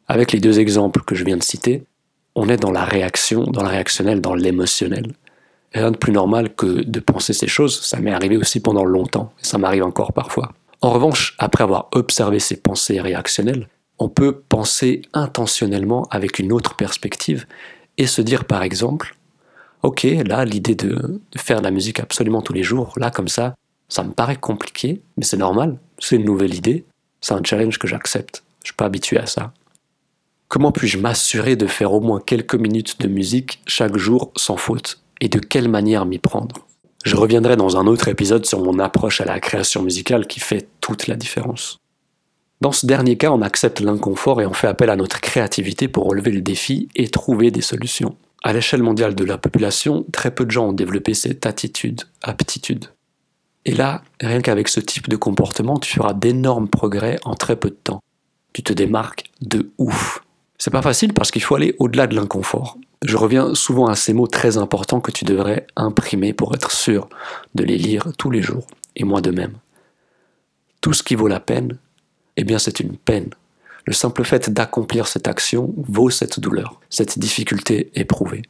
Avec 0.09 0.33
les 0.33 0.41
deux 0.41 0.61
exemples 0.61 1.03
que 1.03 1.15
je 1.15 1.25
viens 1.25 1.37
de 1.37 1.43
citer, 1.43 1.85
on 2.35 2.49
est 2.49 2.59
dans 2.59 2.71
la 2.71 2.85
réaction, 2.85 3.45
dans 3.45 3.63
la 3.63 3.71
réactionnelle, 3.71 4.21
dans 4.21 4.35
l'émotionnel. 4.35 5.15
Rien 5.73 5.91
de 5.91 5.97
plus 5.97 6.13
normal 6.13 6.55
que 6.55 6.83
de 6.85 7.01
penser 7.01 7.33
ces 7.33 7.49
choses, 7.49 7.81
ça 7.81 7.99
m'est 7.99 8.13
arrivé 8.13 8.37
aussi 8.37 8.61
pendant 8.61 8.85
longtemps, 8.85 9.33
et 9.41 9.45
ça 9.45 9.59
m'arrive 9.59 9.85
encore 9.85 10.13
parfois. 10.13 10.53
En 10.83 10.91
revanche, 10.91 11.35
après 11.39 11.65
avoir 11.65 11.89
observé 11.93 12.39
ces 12.39 12.57
pensées 12.57 13.01
réactionnelles, 13.01 13.69
on 13.99 14.09
peut 14.09 14.43
penser 14.49 15.03
intentionnellement 15.15 16.07
avec 16.11 16.39
une 16.39 16.53
autre 16.53 16.77
perspective 16.77 17.47
et 17.97 18.07
se 18.07 18.21
dire 18.21 18.45
par 18.45 18.63
exemple, 18.63 19.17
ok, 19.83 20.07
là 20.27 20.45
l'idée 20.45 20.75
de, 20.75 21.21
faire 21.37 21.61
de 21.61 21.65
la 21.65 21.71
musique 21.71 22.01
absolument 22.01 22.43
tous 22.43 22.53
les 22.53 22.63
jours, 22.63 22.93
là 22.97 23.11
comme 23.11 23.29
ça, 23.29 23.55
ça 23.89 24.03
me 24.03 24.13
paraît 24.13 24.37
compliqué, 24.37 25.01
mais 25.17 25.25
c'est 25.25 25.37
normal, 25.37 25.79
c'est 25.99 26.17
une 26.17 26.25
nouvelle 26.25 26.55
idée, 26.55 26.85
c'est 27.21 27.35
un 27.35 27.43
challenge 27.43 27.79
que 27.79 27.89
j'accepte, 27.89 28.45
je 28.67 28.73
suis 28.73 28.77
pas 28.77 28.87
habitué 28.87 29.17
à 29.17 29.27
ça. 29.27 29.53
Comment 30.49 30.73
puis-je 30.73 30.99
m'assurer 30.99 31.55
de 31.55 31.69
faire 31.69 31.93
au 31.93 32.01
moins 32.01 32.19
quelques 32.19 32.57
minutes 32.57 33.01
de 33.01 33.07
musique 33.07 33.61
chaque 33.65 33.97
jour 33.97 34.33
sans 34.35 34.57
faute? 34.57 34.99
Et 35.21 35.29
de 35.29 35.39
quelle 35.39 35.69
manière 35.69 36.05
m'y 36.05 36.19
prendre? 36.19 36.67
Je 37.05 37.15
reviendrai 37.15 37.57
dans 37.57 37.77
un 37.77 37.87
autre 37.87 38.09
épisode 38.09 38.45
sur 38.45 38.61
mon 38.65 38.81
approche 38.81 39.21
à 39.21 39.25
la 39.25 39.39
création 39.39 39.83
musicale 39.83 40.27
qui 40.27 40.41
fait 40.41 40.67
toute 40.81 41.07
la 41.07 41.15
différence. 41.15 41.79
Dans 42.61 42.73
ce 42.73 42.87
dernier 42.87 43.17
cas, 43.17 43.31
on 43.31 43.41
accepte 43.41 43.79
l'inconfort 43.79 44.41
et 44.41 44.47
on 44.47 44.53
fait 44.53 44.67
appel 44.67 44.91
à 44.91 44.97
notre 44.97 45.21
créativité 45.21 45.87
pour 45.87 46.07
relever 46.07 46.33
le 46.33 46.41
défi 46.41 46.89
et 46.97 47.07
trouver 47.07 47.53
des 47.53 47.63
solutions. 47.63 48.17
À 48.43 48.53
l'échelle 48.53 48.83
mondiale 48.83 49.15
de 49.15 49.25
la 49.25 49.39
population, 49.39 50.05
très 50.13 50.33
peu 50.33 50.45
de 50.45 50.51
gens 50.51 50.71
ont 50.71 50.73
développé 50.73 51.15
cette 51.15 51.47
attitude, 51.47 52.03
aptitude. 52.21 52.87
Et 53.65 53.75
là, 53.75 54.03
rien 54.21 54.41
qu'avec 54.41 54.67
ce 54.67 54.81
type 54.81 55.09
de 55.09 55.17
comportement, 55.17 55.79
tu 55.79 55.93
feras 55.93 56.15
d'énormes 56.15 56.69
progrès 56.69 57.21
en 57.25 57.35
très 57.35 57.55
peu 57.55 57.71
de 57.71 57.77
temps. 57.77 58.01
Tu 58.57 58.63
te 58.63 58.73
démarques 58.73 59.31
de 59.43 59.71
ouf. 59.77 60.25
C'est 60.57 60.71
pas 60.71 60.81
facile 60.81 61.13
parce 61.13 61.31
qu'il 61.31 61.43
faut 61.43 61.57
aller 61.57 61.77
au-delà 61.79 62.07
de 62.07 62.17
l'inconfort. 62.17 62.79
Je 63.05 63.19
reviens 63.19 63.55
souvent 63.55 63.85
à 63.85 63.95
ces 63.95 64.15
mots 64.15 64.29
très 64.29 64.57
importants 64.57 65.03
que 65.03 65.11
tu 65.11 65.27
devrais 65.27 65.67
imprimer 65.77 66.33
pour 66.33 66.55
être 66.55 66.71
sûr 66.71 67.07
de 67.55 67.65
les 67.65 67.77
lire 67.77 68.07
tous 68.17 68.31
les 68.31 68.41
jours, 68.41 68.67
et 68.97 69.05
moi 69.05 69.21
de 69.21 69.31
même. 69.31 69.53
Tout 70.81 70.95
ce 70.95 71.03
qui 71.03 71.17
vaut 71.17 71.29
la 71.29 71.39
peine, 71.39 71.77
eh 72.39 72.45
bien 72.45 72.59
c'est 72.59 72.81
une 72.81 72.97
peine. 72.97 73.29
Le 73.85 73.93
simple 73.93 74.25
fait 74.25 74.49
d'accomplir 74.49 75.07
cette 75.07 75.29
action 75.29 75.75
vaut 75.77 76.09
cette 76.09 76.41
douleur, 76.41 76.81
cette 76.89 77.19
difficulté 77.19 77.91
éprouvée. 77.95 78.41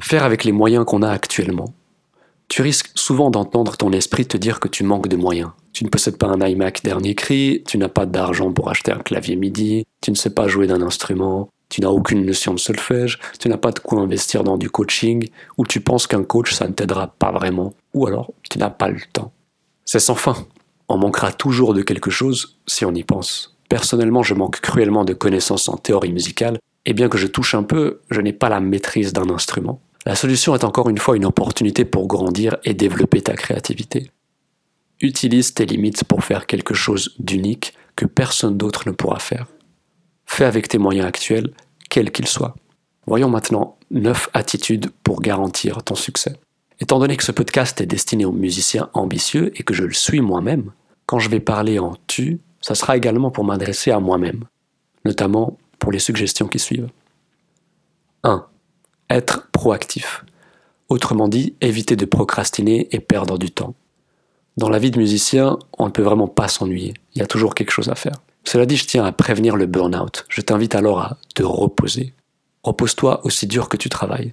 Faire 0.00 0.24
avec 0.24 0.44
les 0.44 0.52
moyens 0.52 0.86
qu'on 0.86 1.02
a 1.02 1.10
actuellement. 1.10 1.74
Tu 2.48 2.62
risques 2.62 2.92
souvent 2.94 3.30
d'entendre 3.30 3.76
ton 3.76 3.92
esprit 3.92 4.24
te 4.24 4.38
dire 4.38 4.58
que 4.58 4.68
tu 4.68 4.84
manques 4.84 5.08
de 5.08 5.16
moyens. 5.16 5.50
Tu 5.72 5.84
ne 5.84 5.88
possèdes 5.88 6.16
pas 6.16 6.26
un 6.26 6.40
iMac 6.40 6.82
dernier 6.82 7.14
cri, 7.14 7.62
tu 7.66 7.78
n'as 7.78 7.88
pas 7.88 8.06
d'argent 8.06 8.52
pour 8.52 8.70
acheter 8.70 8.92
un 8.92 8.98
clavier 8.98 9.36
MIDI, 9.36 9.86
tu 10.00 10.10
ne 10.10 10.16
sais 10.16 10.30
pas 10.30 10.48
jouer 10.48 10.66
d'un 10.66 10.82
instrument, 10.82 11.48
tu 11.68 11.80
n'as 11.80 11.88
aucune 11.88 12.26
notion 12.26 12.52
de 12.52 12.58
solfège, 12.58 13.18
tu 13.38 13.48
n'as 13.48 13.56
pas 13.56 13.70
de 13.70 13.78
quoi 13.78 14.00
investir 14.00 14.42
dans 14.44 14.58
du 14.58 14.68
coaching, 14.68 15.28
ou 15.56 15.64
tu 15.64 15.80
penses 15.80 16.06
qu'un 16.06 16.24
coach 16.24 16.52
ça 16.52 16.66
ne 16.66 16.72
t'aidera 16.72 17.06
pas 17.06 17.30
vraiment, 17.30 17.72
ou 17.94 18.06
alors 18.06 18.32
tu 18.50 18.58
n'as 18.58 18.70
pas 18.70 18.88
le 18.88 19.00
temps. 19.12 19.32
C'est 19.84 20.00
sans 20.00 20.16
fin. 20.16 20.36
On 20.88 20.98
manquera 20.98 21.32
toujours 21.32 21.72
de 21.72 21.82
quelque 21.82 22.10
chose 22.10 22.58
si 22.66 22.84
on 22.84 22.94
y 22.94 23.04
pense. 23.04 23.56
Personnellement, 23.68 24.24
je 24.24 24.34
manque 24.34 24.60
cruellement 24.60 25.04
de 25.04 25.14
connaissances 25.14 25.68
en 25.68 25.76
théorie 25.76 26.12
musicale, 26.12 26.58
et 26.84 26.92
bien 26.92 27.08
que 27.08 27.18
je 27.18 27.28
touche 27.28 27.54
un 27.54 27.62
peu, 27.62 28.00
je 28.10 28.20
n'ai 28.20 28.32
pas 28.32 28.48
la 28.48 28.60
maîtrise 28.60 29.12
d'un 29.12 29.30
instrument. 29.30 29.80
La 30.06 30.16
solution 30.16 30.54
est 30.54 30.64
encore 30.64 30.88
une 30.88 30.98
fois 30.98 31.16
une 31.16 31.26
opportunité 31.26 31.84
pour 31.84 32.06
grandir 32.06 32.56
et 32.64 32.74
développer 32.74 33.20
ta 33.20 33.34
créativité. 33.34 34.10
Utilise 35.00 35.54
tes 35.54 35.66
limites 35.66 36.04
pour 36.04 36.24
faire 36.24 36.46
quelque 36.46 36.74
chose 36.74 37.14
d'unique 37.18 37.74
que 37.96 38.06
personne 38.06 38.56
d'autre 38.56 38.86
ne 38.86 38.92
pourra 38.92 39.18
faire. 39.18 39.46
Fais 40.26 40.44
avec 40.44 40.68
tes 40.68 40.78
moyens 40.78 41.06
actuels, 41.06 41.52
quels 41.88 42.12
qu'ils 42.12 42.28
soient. 42.28 42.54
Voyons 43.06 43.30
maintenant 43.30 43.78
9 43.90 44.30
attitudes 44.34 44.90
pour 45.02 45.20
garantir 45.20 45.82
ton 45.82 45.94
succès. 45.94 46.38
Étant 46.80 46.98
donné 46.98 47.16
que 47.16 47.24
ce 47.24 47.32
podcast 47.32 47.80
est 47.80 47.86
destiné 47.86 48.24
aux 48.24 48.32
musiciens 48.32 48.88
ambitieux 48.94 49.52
et 49.58 49.62
que 49.62 49.74
je 49.74 49.84
le 49.84 49.92
suis 49.92 50.20
moi-même, 50.20 50.72
quand 51.06 51.18
je 51.18 51.28
vais 51.28 51.40
parler 51.40 51.78
en 51.78 51.96
tu, 52.06 52.40
ça 52.60 52.74
sera 52.74 52.96
également 52.96 53.30
pour 53.30 53.44
m'adresser 53.44 53.90
à 53.90 54.00
moi-même, 54.00 54.44
notamment 55.04 55.58
pour 55.78 55.92
les 55.92 55.98
suggestions 55.98 56.46
qui 56.46 56.58
suivent. 56.58 56.88
1. 58.22 58.46
Être 59.08 59.48
proactif. 59.50 60.24
Autrement 60.88 61.28
dit, 61.28 61.54
éviter 61.60 61.96
de 61.96 62.04
procrastiner 62.04 62.88
et 62.92 63.00
perdre 63.00 63.38
du 63.38 63.50
temps. 63.50 63.74
Dans 64.56 64.68
la 64.68 64.78
vie 64.78 64.90
de 64.90 64.98
musicien, 64.98 65.58
on 65.78 65.86
ne 65.86 65.90
peut 65.90 66.02
vraiment 66.02 66.28
pas 66.28 66.48
s'ennuyer, 66.48 66.94
il 67.14 67.18
y 67.20 67.22
a 67.22 67.26
toujours 67.26 67.54
quelque 67.54 67.70
chose 67.70 67.88
à 67.88 67.94
faire. 67.94 68.16
Cela 68.44 68.66
dit, 68.66 68.76
je 68.76 68.86
tiens 68.86 69.04
à 69.04 69.12
prévenir 69.12 69.56
le 69.56 69.66
burn-out. 69.66 70.24
Je 70.28 70.40
t'invite 70.40 70.74
alors 70.74 71.00
à 71.00 71.18
te 71.34 71.42
reposer. 71.42 72.14
Repose-toi 72.62 73.20
aussi 73.24 73.46
dur 73.46 73.68
que 73.68 73.76
tu 73.76 73.88
travailles. 73.88 74.32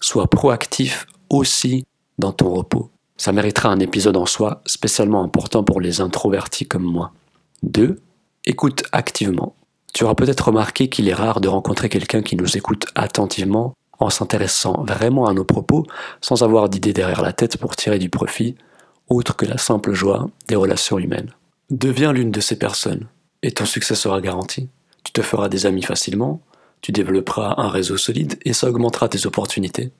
Sois 0.00 0.28
proactif 0.28 1.06
aussi 1.30 1.84
dans 2.18 2.32
ton 2.32 2.52
repos. 2.54 2.90
Ça 3.16 3.32
méritera 3.32 3.70
un 3.70 3.80
épisode 3.80 4.16
en 4.16 4.26
soi 4.26 4.62
spécialement 4.66 5.22
important 5.22 5.64
pour 5.64 5.80
les 5.80 6.00
introvertis 6.00 6.66
comme 6.66 6.84
moi. 6.84 7.12
2. 7.62 8.00
Écoute 8.44 8.84
activement. 8.92 9.54
Tu 9.94 10.04
auras 10.04 10.14
peut-être 10.14 10.48
remarqué 10.48 10.88
qu'il 10.88 11.08
est 11.08 11.14
rare 11.14 11.40
de 11.40 11.48
rencontrer 11.48 11.88
quelqu'un 11.88 12.22
qui 12.22 12.36
nous 12.36 12.56
écoute 12.56 12.84
attentivement 12.94 13.72
en 13.98 14.10
s'intéressant 14.10 14.84
vraiment 14.84 15.26
à 15.26 15.32
nos 15.32 15.44
propos 15.44 15.86
sans 16.20 16.42
avoir 16.42 16.68
d'idée 16.68 16.92
derrière 16.92 17.22
la 17.22 17.32
tête 17.32 17.56
pour 17.56 17.74
tirer 17.74 17.98
du 17.98 18.10
profit, 18.10 18.56
autre 19.08 19.36
que 19.36 19.46
la 19.46 19.58
simple 19.58 19.92
joie 19.92 20.28
des 20.48 20.56
relations 20.56 20.98
humaines. 20.98 21.32
Deviens 21.70 22.12
l'une 22.12 22.30
de 22.30 22.40
ces 22.40 22.58
personnes 22.58 23.06
et 23.42 23.52
ton 23.52 23.66
succès 23.66 23.94
sera 23.94 24.20
garanti. 24.20 24.68
Tu 25.04 25.12
te 25.12 25.22
feras 25.22 25.48
des 25.48 25.66
amis 25.66 25.82
facilement, 25.82 26.40
tu 26.80 26.92
développeras 26.92 27.54
un 27.58 27.68
réseau 27.68 27.96
solide 27.96 28.38
et 28.44 28.52
ça 28.52 28.68
augmentera 28.68 29.08
tes 29.08 29.26
opportunités. 29.26 29.90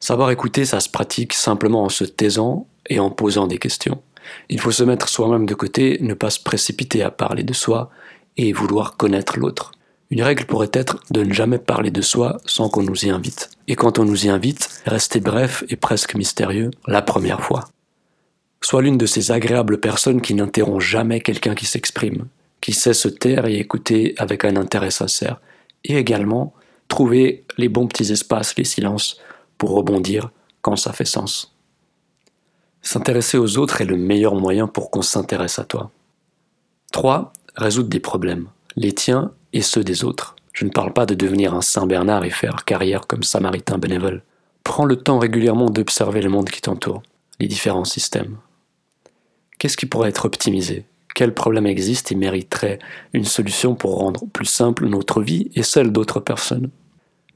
Savoir 0.00 0.30
écouter, 0.30 0.64
ça 0.64 0.80
se 0.80 0.88
pratique 0.88 1.34
simplement 1.34 1.84
en 1.84 1.88
se 1.88 2.04
taisant 2.04 2.66
et 2.88 3.00
en 3.00 3.10
posant 3.10 3.46
des 3.46 3.58
questions. 3.58 4.02
Il 4.48 4.60
faut 4.60 4.70
se 4.70 4.84
mettre 4.84 5.08
soi-même 5.08 5.46
de 5.46 5.54
côté, 5.54 5.98
ne 6.00 6.14
pas 6.14 6.30
se 6.30 6.40
précipiter 6.40 7.02
à 7.02 7.10
parler 7.10 7.42
de 7.42 7.52
soi 7.52 7.90
et 8.36 8.52
vouloir 8.52 8.96
connaître 8.96 9.38
l'autre. 9.38 9.72
Une 10.10 10.22
règle 10.22 10.44
pourrait 10.44 10.70
être 10.72 10.98
de 11.10 11.22
ne 11.22 11.32
jamais 11.32 11.58
parler 11.58 11.90
de 11.90 12.02
soi 12.02 12.38
sans 12.44 12.68
qu'on 12.68 12.82
nous 12.82 13.04
y 13.04 13.10
invite. 13.10 13.50
Et 13.68 13.76
quand 13.76 13.98
on 13.98 14.04
nous 14.04 14.26
y 14.26 14.28
invite, 14.28 14.82
rester 14.86 15.20
bref 15.20 15.62
et 15.68 15.76
presque 15.76 16.14
mystérieux 16.14 16.70
la 16.86 17.02
première 17.02 17.42
fois. 17.42 17.68
Sois 18.62 18.82
l'une 18.82 18.98
de 18.98 19.06
ces 19.06 19.32
agréables 19.32 19.80
personnes 19.80 20.20
qui 20.20 20.34
n'interrompt 20.34 20.80
jamais 20.80 21.20
quelqu'un 21.20 21.54
qui 21.54 21.66
s'exprime, 21.66 22.26
qui 22.60 22.72
sait 22.72 22.94
se 22.94 23.08
taire 23.08 23.46
et 23.46 23.58
écouter 23.58 24.14
avec 24.18 24.44
un 24.44 24.56
intérêt 24.56 24.90
sincère, 24.90 25.40
et 25.84 25.96
également 25.96 26.52
trouver 26.88 27.44
les 27.56 27.68
bons 27.68 27.86
petits 27.86 28.12
espaces, 28.12 28.56
les 28.56 28.64
silences, 28.64 29.18
pour 29.56 29.70
rebondir 29.70 30.30
quand 30.62 30.76
ça 30.76 30.92
fait 30.92 31.04
sens. 31.04 31.56
S'intéresser 32.82 33.38
aux 33.38 33.58
autres 33.58 33.80
est 33.80 33.86
le 33.86 33.96
meilleur 33.96 34.34
moyen 34.34 34.66
pour 34.66 34.90
qu'on 34.90 35.02
s'intéresse 35.02 35.58
à 35.58 35.64
toi. 35.64 35.90
3. 36.92 37.32
Résoudre 37.56 37.88
des 37.88 38.00
problèmes, 38.00 38.48
les 38.76 38.92
tiens 38.92 39.32
et 39.52 39.62
ceux 39.62 39.84
des 39.84 40.04
autres. 40.04 40.36
Je 40.52 40.64
ne 40.64 40.70
parle 40.70 40.92
pas 40.92 41.06
de 41.06 41.14
devenir 41.14 41.54
un 41.54 41.62
Saint 41.62 41.86
Bernard 41.86 42.24
et 42.24 42.30
faire 42.30 42.64
carrière 42.64 43.06
comme 43.06 43.22
samaritain 43.22 43.78
bénévole. 43.78 44.22
Prends 44.64 44.84
le 44.84 44.96
temps 44.96 45.18
régulièrement 45.18 45.70
d'observer 45.70 46.20
le 46.22 46.30
monde 46.30 46.50
qui 46.50 46.60
t'entoure, 46.60 47.02
les 47.38 47.46
différents 47.46 47.84
systèmes. 47.84 48.36
Qu'est-ce 49.60 49.76
qui 49.76 49.84
pourrait 49.84 50.08
être 50.08 50.24
optimisé? 50.24 50.86
Quel 51.14 51.34
problème 51.34 51.66
existe 51.66 52.10
et 52.10 52.14
mériterait 52.14 52.78
une 53.12 53.26
solution 53.26 53.74
pour 53.74 53.98
rendre 53.98 54.24
plus 54.32 54.46
simple 54.46 54.86
notre 54.86 55.20
vie 55.20 55.50
et 55.54 55.62
celle 55.62 55.92
d'autres 55.92 56.18
personnes? 56.18 56.70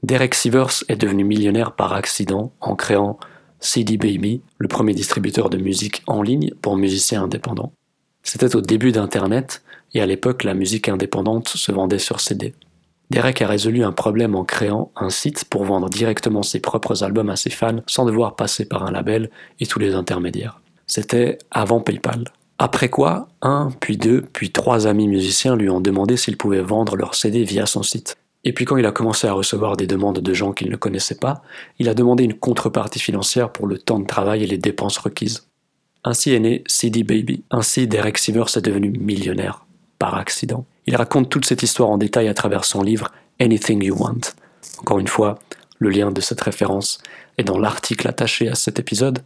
Derek 0.01 0.33
Sivers 0.33 0.83
est 0.87 0.95
devenu 0.95 1.23
millionnaire 1.23 1.73
par 1.73 1.93
accident 1.93 2.51
en 2.61 2.75
créant 2.75 3.19
CD 3.59 3.97
Baby, 3.97 4.41
le 4.57 4.67
premier 4.67 4.95
distributeur 4.95 5.51
de 5.51 5.57
musique 5.57 6.01
en 6.07 6.23
ligne 6.23 6.49
pour 6.63 6.77
musiciens 6.77 7.21
indépendants. 7.21 7.73
C'était 8.23 8.55
au 8.55 8.61
début 8.61 8.91
d'Internet 8.91 9.61
et 9.93 10.01
à 10.01 10.07
l'époque 10.07 10.43
la 10.43 10.55
musique 10.55 10.89
indépendante 10.89 11.49
se 11.49 11.71
vendait 11.71 11.99
sur 11.99 12.21
CD. 12.21 12.55
Derek 13.11 13.43
a 13.43 13.47
résolu 13.47 13.83
un 13.83 13.91
problème 13.91 14.33
en 14.33 14.45
créant 14.45 14.91
un 14.95 15.11
site 15.11 15.45
pour 15.45 15.63
vendre 15.63 15.89
directement 15.89 16.41
ses 16.41 16.59
propres 16.59 17.03
albums 17.03 17.29
à 17.29 17.35
ses 17.35 17.51
fans 17.51 17.83
sans 17.85 18.05
devoir 18.05 18.35
passer 18.35 18.65
par 18.65 18.83
un 18.83 18.89
label 18.89 19.29
et 19.59 19.67
tous 19.67 19.77
les 19.77 19.93
intermédiaires. 19.93 20.59
C'était 20.87 21.37
avant 21.51 21.81
PayPal. 21.81 22.25
Après 22.57 22.89
quoi, 22.89 23.27
un, 23.41 23.69
puis 23.79 23.97
deux, 23.97 24.21
puis 24.21 24.51
trois 24.51 24.87
amis 24.87 25.07
musiciens 25.07 25.55
lui 25.55 25.69
ont 25.69 25.81
demandé 25.81 26.15
s'ils 26.15 26.37
pouvaient 26.37 26.61
vendre 26.61 26.95
leurs 26.95 27.15
CD 27.15 27.43
via 27.43 27.65
son 27.65 27.83
site. 27.83 28.15
Et 28.45 28.53
puis 28.53 28.65
quand 28.65 28.77
il 28.77 28.85
a 28.85 28.91
commencé 28.91 29.27
à 29.27 29.33
recevoir 29.33 29.75
des 29.75 29.87
demandes 29.87 30.19
de 30.19 30.33
gens 30.33 30.53
qu'il 30.53 30.69
ne 30.69 30.75
connaissait 30.75 31.15
pas, 31.15 31.41
il 31.79 31.89
a 31.89 31.93
demandé 31.93 32.23
une 32.23 32.35
contrepartie 32.35 32.99
financière 32.99 33.51
pour 33.51 33.67
le 33.67 33.77
temps 33.77 33.99
de 33.99 34.05
travail 34.05 34.43
et 34.43 34.47
les 34.47 34.59
dépenses 34.59 34.99
requises. 34.99 35.47
Ainsi 36.03 36.31
est 36.31 36.39
né 36.39 36.63
CD 36.67 37.03
Baby. 37.03 37.43
Ainsi 37.49 37.87
Derek 37.87 38.19
Sivers 38.19 38.55
est 38.55 38.61
devenu 38.61 38.91
millionnaire, 38.91 39.65
par 39.97 40.13
accident. 40.15 40.65
Il 40.85 40.95
raconte 40.95 41.29
toute 41.29 41.45
cette 41.45 41.63
histoire 41.63 41.89
en 41.89 41.97
détail 41.97 42.27
à 42.27 42.35
travers 42.35 42.63
son 42.63 42.83
livre 42.83 43.11
Anything 43.41 43.83
You 43.83 43.97
Want. 43.97 44.21
Encore 44.77 44.99
une 44.99 45.07
fois, 45.07 45.39
le 45.79 45.89
lien 45.89 46.11
de 46.11 46.21
cette 46.21 46.41
référence 46.41 46.99
est 47.39 47.43
dans 47.43 47.57
l'article 47.57 48.07
attaché 48.07 48.47
à 48.47 48.55
cet 48.55 48.79
épisode 48.79 49.23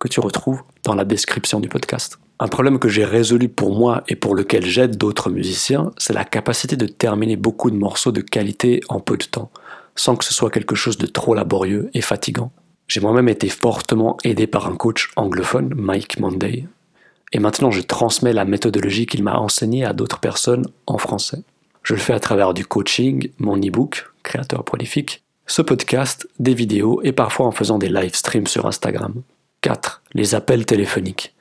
que 0.00 0.08
tu 0.08 0.18
retrouves 0.18 0.62
dans 0.82 0.94
la 0.94 1.04
description 1.04 1.60
du 1.60 1.68
podcast. 1.68 2.18
Un 2.40 2.48
problème 2.48 2.78
que 2.78 2.88
j'ai 2.88 3.04
résolu 3.04 3.50
pour 3.50 3.78
moi 3.78 4.02
et 4.08 4.16
pour 4.16 4.34
lequel 4.34 4.64
j'aide 4.64 4.96
d'autres 4.96 5.30
musiciens, 5.30 5.92
c'est 5.98 6.14
la 6.14 6.24
capacité 6.24 6.74
de 6.76 6.86
terminer 6.86 7.36
beaucoup 7.36 7.70
de 7.70 7.76
morceaux 7.76 8.12
de 8.12 8.22
qualité 8.22 8.80
en 8.88 8.98
peu 8.98 9.18
de 9.18 9.24
temps, 9.24 9.50
sans 9.94 10.16
que 10.16 10.24
ce 10.24 10.32
soit 10.32 10.50
quelque 10.50 10.74
chose 10.74 10.96
de 10.96 11.06
trop 11.06 11.34
laborieux 11.34 11.90
et 11.92 12.00
fatigant. 12.00 12.50
J'ai 12.88 13.00
moi-même 13.00 13.28
été 13.28 13.50
fortement 13.50 14.16
aidé 14.24 14.46
par 14.46 14.66
un 14.66 14.74
coach 14.74 15.10
anglophone, 15.16 15.74
Mike 15.76 16.18
Monday, 16.18 16.66
et 17.32 17.38
maintenant 17.38 17.70
je 17.70 17.82
transmets 17.82 18.32
la 18.32 18.46
méthodologie 18.46 19.06
qu'il 19.06 19.22
m'a 19.22 19.36
enseignée 19.36 19.84
à 19.84 19.92
d'autres 19.92 20.18
personnes 20.18 20.66
en 20.86 20.96
français. 20.96 21.42
Je 21.82 21.94
le 21.94 22.00
fais 22.00 22.14
à 22.14 22.20
travers 22.20 22.54
du 22.54 22.64
coaching, 22.64 23.30
mon 23.38 23.56
e-book, 23.58 24.10
créateur 24.22 24.64
prolifique, 24.64 25.22
ce 25.46 25.62
podcast, 25.62 26.26
des 26.38 26.54
vidéos 26.54 27.00
et 27.02 27.12
parfois 27.12 27.46
en 27.46 27.50
faisant 27.50 27.78
des 27.78 27.88
live 27.88 28.14
streams 28.14 28.46
sur 28.46 28.66
Instagram. 28.66 29.22
4. 29.62 30.02
Les 30.14 30.34
appels 30.34 30.64
téléphoniques. 30.64 31.34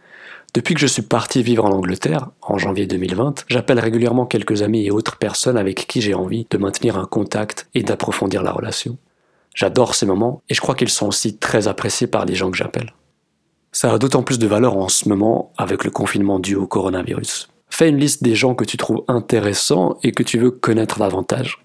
Depuis 0.54 0.74
que 0.74 0.80
je 0.82 0.88
suis 0.88 1.04
parti 1.04 1.44
vivre 1.44 1.64
en 1.64 1.72
Angleterre, 1.72 2.30
en 2.42 2.58
janvier 2.58 2.86
2020, 2.86 3.46
j'appelle 3.48 3.80
régulièrement 3.80 4.26
quelques 4.26 4.62
amis 4.62 4.86
et 4.86 4.92
autres 4.92 5.18
personnes 5.18 5.58
avec 5.58 5.88
qui 5.88 6.02
j'ai 6.02 6.14
envie 6.14 6.46
de 6.50 6.58
maintenir 6.58 6.98
un 6.98 7.06
contact 7.06 7.70
et 7.76 7.84
d'approfondir 7.84 8.44
la 8.44 8.52
relation. 8.52 8.98
J'adore 9.56 9.96
ces 9.96 10.06
moments 10.06 10.42
et 10.50 10.54
je 10.54 10.62
crois 10.62 10.76
qu'ils 10.76 10.90
sont 10.90 11.08
aussi 11.08 11.38
très 11.38 11.68
appréciés 11.68 12.08
par 12.08 12.26
les 12.26 12.36
gens 12.36 12.52
que 12.52 12.58
j'appelle. 12.58 12.94
Ça 13.72 13.94
a 13.94 14.00
d'autant 14.00 14.24
plus 14.24 14.40
de 14.40 14.48
valeur 14.48 14.76
en 14.76 14.90
ce 14.90 15.08
moment 15.08 15.54
avec 15.58 15.84
le 15.84 15.92
confinement 15.92 16.40
dû 16.40 16.56
au 16.56 16.68
coronavirus. 16.68 17.50
Fais 17.70 17.90
une 17.90 18.00
liste 18.00 18.24
des 18.24 18.36
gens 18.36 18.56
que 18.56 18.66
tu 18.66 18.78
trouves 18.78 19.04
intéressants 19.08 19.98
et 20.04 20.12
que 20.12 20.24
tu 20.24 20.40
veux 20.40 20.52
connaître 20.52 20.98
davantage. 20.98 21.64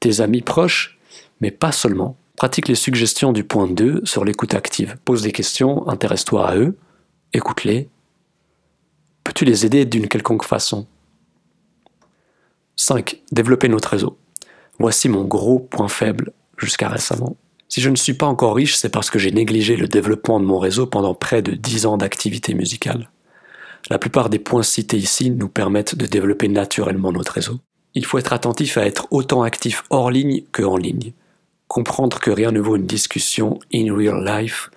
Tes 0.00 0.22
amis 0.22 0.40
proches, 0.40 0.98
mais 1.40 1.50
pas 1.50 1.72
seulement. 1.72 2.16
Pratique 2.36 2.66
les 2.66 2.74
suggestions 2.74 3.32
du 3.32 3.44
point 3.44 3.68
2 3.68 4.00
sur 4.04 4.24
l'écoute 4.24 4.54
active. 4.54 4.96
Pose 5.04 5.22
des 5.22 5.30
questions, 5.30 5.88
intéresse-toi 5.88 6.48
à 6.48 6.56
eux, 6.56 6.76
écoute-les 7.32 7.88
Peux-tu 9.22 9.44
les 9.44 9.64
aider 9.64 9.84
d'une 9.84 10.08
quelconque 10.08 10.44
façon? 10.44 10.86
5. 12.76 13.22
Développer 13.30 13.68
notre 13.68 13.90
réseau. 13.90 14.18
Voici 14.80 15.08
mon 15.08 15.24
gros 15.24 15.60
point 15.60 15.86
faible 15.86 16.32
jusqu'à 16.58 16.88
récemment. 16.88 17.36
Si 17.68 17.80
je 17.80 17.88
ne 17.88 17.96
suis 17.96 18.14
pas 18.14 18.26
encore 18.26 18.56
riche, 18.56 18.76
c'est 18.76 18.88
parce 18.88 19.10
que 19.10 19.20
j'ai 19.20 19.30
négligé 19.30 19.76
le 19.76 19.86
développement 19.86 20.40
de 20.40 20.44
mon 20.44 20.58
réseau 20.58 20.86
pendant 20.86 21.14
près 21.14 21.40
de 21.40 21.52
10 21.52 21.86
ans 21.86 21.96
d'activité 21.96 22.54
musicale. 22.54 23.10
La 23.90 23.98
plupart 23.98 24.28
des 24.28 24.40
points 24.40 24.64
cités 24.64 24.96
ici 24.96 25.30
nous 25.30 25.48
permettent 25.48 25.94
de 25.94 26.06
développer 26.06 26.48
naturellement 26.48 27.12
notre 27.12 27.32
réseau. 27.32 27.60
Il 27.94 28.04
faut 28.04 28.18
être 28.18 28.32
attentif 28.32 28.76
à 28.76 28.86
être 28.86 29.06
autant 29.12 29.42
actif 29.42 29.84
hors 29.90 30.10
ligne 30.10 30.42
que 30.50 30.64
en 30.64 30.76
ligne. 30.76 31.12
Comprendre 31.74 32.20
que 32.20 32.30
rien 32.30 32.52
ne 32.52 32.60
vaut 32.60 32.76
une 32.76 32.86
discussion 32.86 33.58
in 33.74 33.92
real 33.92 34.24
life 34.24 34.70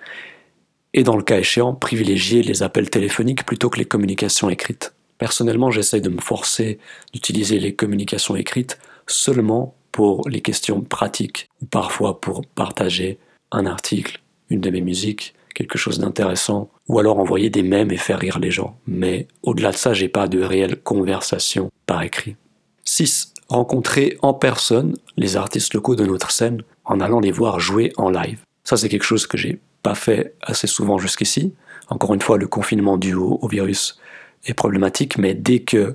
et 0.94 1.04
dans 1.04 1.14
le 1.14 1.22
cas 1.22 1.38
échéant, 1.38 1.72
privilégier 1.72 2.42
les 2.42 2.64
appels 2.64 2.90
téléphoniques 2.90 3.46
plutôt 3.46 3.70
que 3.70 3.78
les 3.78 3.84
communications 3.84 4.50
écrites. 4.50 4.94
Personnellement, 5.16 5.70
j'essaye 5.70 6.00
de 6.00 6.08
me 6.08 6.20
forcer 6.20 6.80
d'utiliser 7.12 7.60
les 7.60 7.72
communications 7.72 8.34
écrites 8.34 8.80
seulement 9.06 9.76
pour 9.92 10.28
les 10.28 10.40
questions 10.40 10.80
pratiques 10.80 11.48
ou 11.62 11.66
parfois 11.66 12.20
pour 12.20 12.44
partager 12.44 13.20
un 13.52 13.66
article, 13.66 14.20
une 14.50 14.60
de 14.60 14.70
mes 14.70 14.80
musiques, 14.80 15.34
quelque 15.54 15.78
chose 15.78 16.00
d'intéressant, 16.00 16.68
ou 16.88 16.98
alors 16.98 17.20
envoyer 17.20 17.48
des 17.48 17.62
mèmes 17.62 17.92
et 17.92 17.96
faire 17.96 18.18
rire 18.18 18.40
les 18.40 18.50
gens. 18.50 18.76
Mais 18.88 19.28
au-delà 19.44 19.70
de 19.70 19.76
ça, 19.76 19.94
j'ai 19.94 20.08
pas 20.08 20.26
de 20.26 20.42
réelle 20.42 20.82
conversation 20.82 21.70
par 21.86 22.02
écrit. 22.02 22.34
6. 22.84 23.34
Rencontrer 23.48 24.18
en 24.20 24.34
personne 24.34 24.96
les 25.16 25.36
artistes 25.36 25.74
locaux 25.74 25.94
de 25.94 26.04
notre 26.04 26.32
scène 26.32 26.64
en 26.88 27.00
allant 27.00 27.20
les 27.20 27.30
voir 27.30 27.60
jouer 27.60 27.92
en 27.96 28.10
live. 28.10 28.40
Ça, 28.64 28.76
c'est 28.76 28.88
quelque 28.88 29.04
chose 29.04 29.26
que 29.26 29.38
j'ai 29.38 29.60
pas 29.82 29.94
fait 29.94 30.34
assez 30.42 30.66
souvent 30.66 30.98
jusqu'ici. 30.98 31.54
Encore 31.88 32.12
une 32.14 32.20
fois, 32.20 32.36
le 32.36 32.48
confinement 32.48 32.96
dû 32.96 33.14
au, 33.14 33.46
virus 33.48 33.98
est 34.44 34.54
problématique, 34.54 35.16
mais 35.16 35.34
dès 35.34 35.60
que 35.60 35.94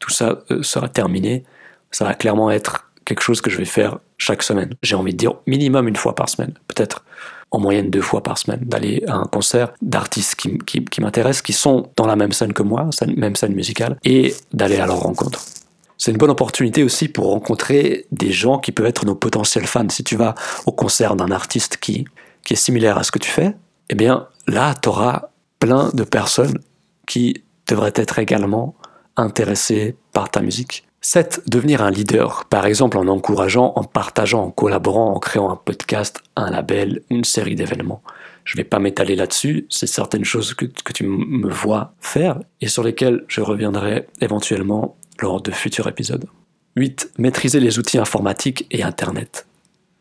tout 0.00 0.10
ça 0.10 0.42
euh, 0.50 0.62
sera 0.62 0.88
terminé, 0.88 1.44
ça 1.90 2.04
va 2.04 2.14
clairement 2.14 2.50
être 2.50 2.90
quelque 3.04 3.22
chose 3.22 3.40
que 3.40 3.50
je 3.50 3.56
vais 3.56 3.64
faire 3.64 3.98
chaque 4.18 4.42
semaine. 4.42 4.74
J'ai 4.82 4.96
envie 4.96 5.12
de 5.12 5.18
dire 5.18 5.34
minimum 5.46 5.88
une 5.88 5.96
fois 5.96 6.14
par 6.14 6.28
semaine, 6.28 6.54
peut-être 6.68 7.04
en 7.50 7.58
moyenne 7.58 7.90
deux 7.90 8.00
fois 8.00 8.22
par 8.22 8.38
semaine, 8.38 8.60
d'aller 8.62 9.02
à 9.08 9.16
un 9.16 9.24
concert 9.24 9.72
d'artistes 9.82 10.36
qui, 10.36 10.58
qui, 10.58 10.84
qui 10.84 11.00
m'intéressent, 11.00 11.42
qui 11.42 11.52
sont 11.52 11.90
dans 11.96 12.06
la 12.06 12.16
même 12.16 12.32
scène 12.32 12.52
que 12.52 12.62
moi, 12.62 12.88
même 13.16 13.34
scène 13.34 13.54
musicale, 13.54 13.98
et 14.04 14.34
d'aller 14.52 14.78
à 14.78 14.86
leur 14.86 15.00
rencontre. 15.00 15.42
C'est 16.00 16.12
une 16.12 16.16
bonne 16.16 16.30
opportunité 16.30 16.82
aussi 16.82 17.08
pour 17.08 17.26
rencontrer 17.26 18.06
des 18.10 18.32
gens 18.32 18.58
qui 18.58 18.72
peuvent 18.72 18.86
être 18.86 19.04
nos 19.04 19.14
potentiels 19.14 19.66
fans. 19.66 19.86
Si 19.90 20.02
tu 20.02 20.16
vas 20.16 20.34
au 20.64 20.72
concert 20.72 21.14
d'un 21.14 21.30
artiste 21.30 21.76
qui 21.76 22.06
qui 22.42 22.54
est 22.54 22.56
similaire 22.56 22.96
à 22.96 23.02
ce 23.02 23.12
que 23.12 23.18
tu 23.18 23.30
fais, 23.30 23.54
eh 23.90 23.94
bien 23.94 24.26
là, 24.46 24.74
tu 24.80 24.88
auras 24.88 25.28
plein 25.58 25.90
de 25.92 26.02
personnes 26.04 26.58
qui 27.06 27.44
devraient 27.68 27.92
être 27.94 28.18
également 28.18 28.74
intéressées 29.18 29.94
par 30.14 30.30
ta 30.30 30.40
musique. 30.40 30.86
7. 31.02 31.42
Devenir 31.46 31.82
un 31.82 31.90
leader, 31.90 32.46
par 32.46 32.64
exemple 32.64 32.96
en 32.96 33.06
encourageant, 33.06 33.74
en 33.76 33.84
partageant, 33.84 34.42
en 34.44 34.50
collaborant, 34.50 35.12
en 35.12 35.18
créant 35.18 35.50
un 35.50 35.56
podcast, 35.56 36.22
un 36.34 36.50
label, 36.50 37.02
une 37.10 37.24
série 37.24 37.56
d'événements. 37.56 38.02
Je 38.44 38.56
ne 38.56 38.62
vais 38.62 38.68
pas 38.68 38.78
m'étaler 38.78 39.16
là-dessus, 39.16 39.66
c'est 39.68 39.86
certaines 39.86 40.24
choses 40.24 40.54
que, 40.54 40.64
que 40.64 40.94
tu 40.94 41.04
me 41.04 41.50
vois 41.50 41.92
faire 42.00 42.40
et 42.62 42.68
sur 42.68 42.82
lesquelles 42.82 43.22
je 43.28 43.42
reviendrai 43.42 44.06
éventuellement 44.22 44.96
lors 45.20 45.40
de 45.40 45.50
futurs 45.50 45.88
épisodes. 45.88 46.26
8. 46.76 47.12
Maîtriser 47.18 47.60
les 47.60 47.78
outils 47.78 47.98
informatiques 47.98 48.66
et 48.70 48.82
Internet 48.82 49.46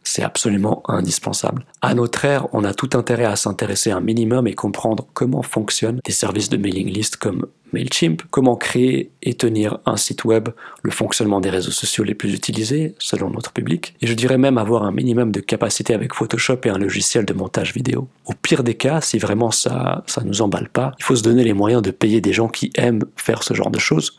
c'est 0.10 0.24
absolument 0.24 0.82
indispensable. 0.88 1.66
À 1.82 1.94
notre 1.94 2.26
ère, 2.26 2.48
on 2.54 2.64
a 2.64 2.74
tout 2.74 2.90
intérêt 2.94 3.26
à 3.26 3.36
s'intéresser 3.36 3.92
un 3.92 4.00
minimum 4.00 4.48
et 4.48 4.54
comprendre 4.54 5.06
comment 5.14 5.44
fonctionnent 5.44 6.00
des 6.04 6.12
services 6.12 6.50
de 6.50 6.58
mailing 6.58 6.90
list 6.90 7.18
comme 7.18 7.46
Mailchimp, 7.74 8.24
comment 8.32 8.56
créer 8.56 9.12
et 9.22 9.36
tenir 9.36 9.78
un 9.86 9.96
site 9.96 10.26
web, 10.26 10.50
le 10.82 10.90
fonctionnement 10.90 11.40
des 11.40 11.52
réseaux 11.52 11.72
sociaux 11.72 12.04
les 12.04 12.16
plus 12.16 12.34
utilisés 12.34 12.96
selon 12.98 13.30
notre 13.30 13.52
public, 13.52 13.94
et 14.02 14.08
je 14.08 14.14
dirais 14.14 14.40
même 14.40 14.58
avoir 14.58 14.84
un 14.84 14.92
minimum 14.92 15.32
de 15.32 15.40
capacité 15.40 15.94
avec 15.94 16.16
Photoshop 16.16 16.62
et 16.64 16.70
un 16.70 16.80
logiciel 16.80 17.26
de 17.26 17.34
montage 17.34 17.76
vidéo. 17.76 18.08
Au 18.26 18.34
pire 18.34 18.64
des 18.64 18.74
cas, 18.74 19.02
si 19.02 19.20
vraiment 19.20 19.52
ça 19.52 20.04
ça 20.08 20.24
nous 20.24 20.42
emballe 20.42 20.70
pas, 20.70 20.94
il 20.98 21.04
faut 21.04 21.16
se 21.16 21.22
donner 21.22 21.44
les 21.44 21.54
moyens 21.54 21.84
de 21.84 21.92
payer 21.92 22.22
des 22.22 22.34
gens 22.34 22.48
qui 22.48 22.72
aiment 22.74 23.06
faire 23.16 23.44
ce 23.44 23.54
genre 23.54 23.70
de 23.70 23.80
choses 23.80 24.19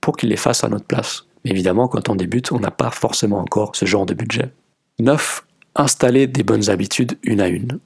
pour 0.00 0.16
qu'ils 0.16 0.30
les 0.30 0.36
fassent 0.36 0.64
à 0.64 0.68
notre 0.68 0.86
place. 0.86 1.26
Mais 1.44 1.50
évidemment, 1.50 1.88
quand 1.88 2.08
on 2.08 2.14
débute, 2.14 2.52
on 2.52 2.60
n'a 2.60 2.70
pas 2.70 2.90
forcément 2.90 3.38
encore 3.38 3.74
ce 3.76 3.84
genre 3.84 4.06
de 4.06 4.14
budget. 4.14 4.50
9. 4.98 5.44
Installer 5.76 6.26
des 6.26 6.42
bonnes 6.42 6.68
habitudes 6.68 7.18
une 7.22 7.40
à 7.40 7.48
une. 7.48 7.78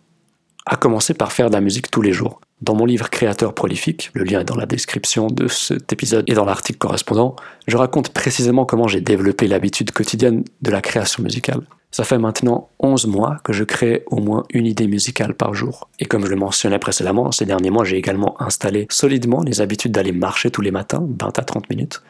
À 0.67 0.77
commencer 0.77 1.15
par 1.15 1.33
faire 1.33 1.51
de 1.51 1.55
la 1.55 1.61
musique 1.61 1.91
tous 1.91 2.03
les 2.03 2.13
jours. 2.13 2.41
Dans 2.63 2.75
mon 2.75 2.87
livre 2.87 3.11
Créateur 3.11 3.53
prolifique, 3.53 4.11
le 4.15 4.25
lien 4.25 4.41
est 4.41 4.45
dans 4.45 4.57
la 4.57 4.65
description 4.65 5.27
de 5.27 5.49
cet 5.49 5.93
épisode 5.93 6.25
et 6.29 6.35
dans 6.35 6.47
l'article 6.47 6.79
correspondant, 6.79 7.37
je 7.67 7.77
raconte 7.77 8.09
précisément 8.09 8.65
comment 8.65 8.89
j'ai 8.89 9.03
développé 9.03 9.47
l'habitude 9.47 9.91
quotidienne 9.91 10.45
de 10.63 10.71
la 10.71 10.81
création 10.81 11.23
musicale. 11.23 11.61
Ça 11.95 12.03
fait 12.03 12.19
maintenant 12.19 12.71
11 12.81 13.07
mois 13.07 13.37
que 13.45 13.53
je 13.53 13.63
crée 13.63 14.03
au 14.09 14.17
moins 14.17 14.43
une 14.53 14.67
idée 14.67 14.89
musicale 14.89 15.33
par 15.33 15.55
jour. 15.55 15.89
Et 16.01 16.07
comme 16.07 16.25
je 16.25 16.31
le 16.31 16.35
mentionnais 16.35 16.81
précédemment, 16.81 17.31
ces 17.31 17.47
derniers 17.47 17.71
mois, 17.71 17.85
j'ai 17.85 17.97
également 17.97 18.35
installé 18.43 18.89
solidement 18.91 19.45
les 19.45 19.61
habitudes 19.61 19.93
d'aller 19.93 20.11
marcher 20.11 20.51
tous 20.51 20.61
les 20.61 20.73
matins, 20.73 21.07
20 21.21 21.39
à 21.39 21.45
30 21.45 21.71
minutes, 21.71 22.03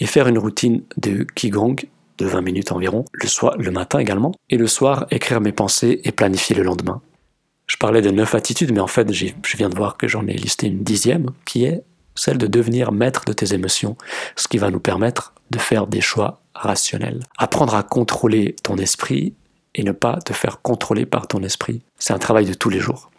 et 0.00 0.04
faire 0.04 0.28
une 0.28 0.36
routine 0.36 0.82
de 0.98 1.24
Qigong 1.34 1.76
de 2.18 2.26
20 2.26 2.42
minutes 2.42 2.72
environ, 2.72 3.06
le, 3.14 3.26
soir, 3.26 3.56
le 3.56 3.70
matin 3.70 4.00
également, 4.00 4.32
et 4.50 4.58
le 4.58 4.66
soir 4.66 5.06
écrire 5.10 5.40
mes 5.40 5.52
pensées 5.52 6.02
et 6.04 6.12
planifier 6.12 6.54
le 6.54 6.64
lendemain. 6.64 7.00
Je 7.66 7.78
parlais 7.78 8.02
de 8.02 8.10
neuf 8.10 8.34
attitudes, 8.34 8.74
mais 8.74 8.80
en 8.80 8.86
fait, 8.86 9.10
je 9.14 9.56
viens 9.56 9.70
de 9.70 9.76
voir 9.76 9.96
que 9.96 10.08
j'en 10.08 10.26
ai 10.26 10.34
listé 10.34 10.66
une 10.66 10.82
dixième, 10.82 11.30
qui 11.46 11.64
est 11.64 11.84
celle 12.14 12.36
de 12.36 12.46
devenir 12.46 12.92
maître 12.92 13.24
de 13.24 13.32
tes 13.32 13.54
émotions, 13.54 13.96
ce 14.36 14.46
qui 14.46 14.58
va 14.58 14.70
nous 14.70 14.78
permettre 14.78 15.32
de 15.50 15.56
faire 15.58 15.86
des 15.86 16.02
choix 16.02 16.41
rationnels. 16.54 17.20
Apprendre 17.38 17.74
à 17.74 17.82
contrôler 17.82 18.56
ton 18.62 18.76
esprit 18.76 19.34
et 19.74 19.82
ne 19.82 19.92
pas 19.92 20.18
te 20.20 20.32
faire 20.32 20.60
contrôler 20.60 21.06
par 21.06 21.26
ton 21.26 21.42
esprit, 21.42 21.82
c'est 21.98 22.12
un 22.12 22.18
travail 22.18 22.46
de 22.46 22.54
tous 22.54 22.68
les 22.68 22.80
jours. 22.80 23.10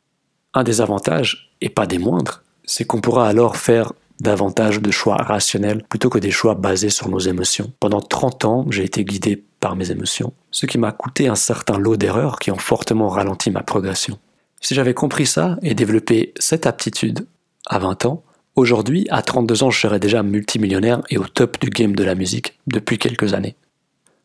Un 0.53 0.63
des 0.63 0.81
avantages, 0.81 1.51
et 1.61 1.69
pas 1.69 1.87
des 1.87 1.97
moindres, 1.97 2.43
c'est 2.65 2.85
qu'on 2.85 3.01
pourra 3.01 3.27
alors 3.27 3.57
faire 3.57 3.93
davantage 4.19 4.81
de 4.81 4.91
choix 4.91 5.15
rationnels 5.15 5.83
plutôt 5.89 6.09
que 6.09 6.19
des 6.19 6.31
choix 6.31 6.55
basés 6.55 6.89
sur 6.89 7.09
nos 7.09 7.19
émotions. 7.19 7.71
Pendant 7.79 8.01
30 8.01 8.45
ans, 8.45 8.65
j'ai 8.69 8.83
été 8.83 9.03
guidé 9.03 9.43
par 9.59 9.75
mes 9.75 9.91
émotions, 9.91 10.33
ce 10.51 10.65
qui 10.65 10.77
m'a 10.77 10.91
coûté 10.91 11.27
un 11.27 11.35
certain 11.35 11.77
lot 11.77 11.97
d'erreurs 11.97 12.37
qui 12.37 12.51
ont 12.51 12.57
fortement 12.57 13.09
ralenti 13.09 13.49
ma 13.49 13.63
progression. 13.63 14.19
Si 14.61 14.75
j'avais 14.75 14.93
compris 14.93 15.25
ça 15.25 15.57
et 15.61 15.73
développé 15.73 16.33
cette 16.37 16.67
aptitude 16.67 17.27
à 17.65 17.79
20 17.79 18.05
ans, 18.05 18.23
Aujourd'hui, 18.55 19.07
à 19.09 19.23
32 19.23 19.63
ans, 19.63 19.71
je 19.71 19.79
serais 19.79 19.99
déjà 19.99 20.21
multimillionnaire 20.21 21.01
et 21.09 21.17
au 21.17 21.25
top 21.25 21.59
du 21.59 21.71
game 21.71 21.95
de 21.95 22.03
la 22.03 22.13
musique 22.13 22.59
depuis 22.67 22.99
quelques 22.99 23.33
années. 23.33 23.55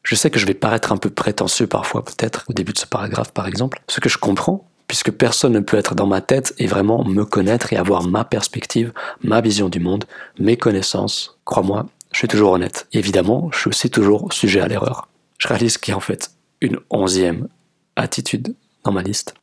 Je 0.02 0.14
sais 0.14 0.28
que 0.28 0.38
je 0.38 0.44
vais 0.44 0.52
paraître 0.52 0.92
un 0.92 0.98
peu 0.98 1.08
prétentieux 1.08 1.66
parfois, 1.66 2.04
peut-être, 2.04 2.44
au 2.46 2.52
début 2.52 2.74
de 2.74 2.78
ce 2.78 2.86
paragraphe 2.86 3.32
par 3.32 3.48
exemple, 3.48 3.80
ce 3.88 4.00
que 4.00 4.10
je 4.10 4.18
comprends, 4.18 4.68
puisque 4.86 5.12
personne 5.12 5.54
ne 5.54 5.60
peut 5.60 5.78
être 5.78 5.94
dans 5.94 6.06
ma 6.06 6.20
tête 6.20 6.54
et 6.58 6.66
vraiment 6.66 7.04
me 7.04 7.24
connaître 7.24 7.72
et 7.72 7.76
avoir 7.76 8.02
ma 8.02 8.24
perspective, 8.24 8.92
ma 9.22 9.40
vision 9.40 9.70
du 9.70 9.80
monde, 9.80 10.04
mes 10.38 10.58
connaissances. 10.58 11.38
Crois-moi, 11.46 11.86
je 12.12 12.18
suis 12.18 12.28
toujours 12.28 12.52
honnête. 12.52 12.86
évidemment, 12.92 13.50
je 13.52 13.60
suis 13.60 13.68
aussi 13.68 13.88
toujours 13.88 14.30
sujet 14.34 14.60
à 14.60 14.68
l'erreur. 14.68 15.08
Je 15.38 15.48
réalise 15.48 15.78
qu'il 15.78 15.92
y 15.92 15.94
a 15.94 15.96
en 15.96 16.00
fait 16.00 16.32
une 16.60 16.78
onzième 16.90 17.48
attitude 17.96 18.54
dans 18.84 18.92
ma 18.92 19.02
liste. 19.02 19.34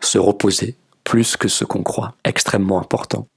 Se 0.00 0.18
reposer 0.18 0.74
plus 1.04 1.36
que 1.36 1.46
ce 1.46 1.64
qu'on 1.64 1.84
croit, 1.84 2.14
extrêmement 2.24 2.80
important. 2.80 3.28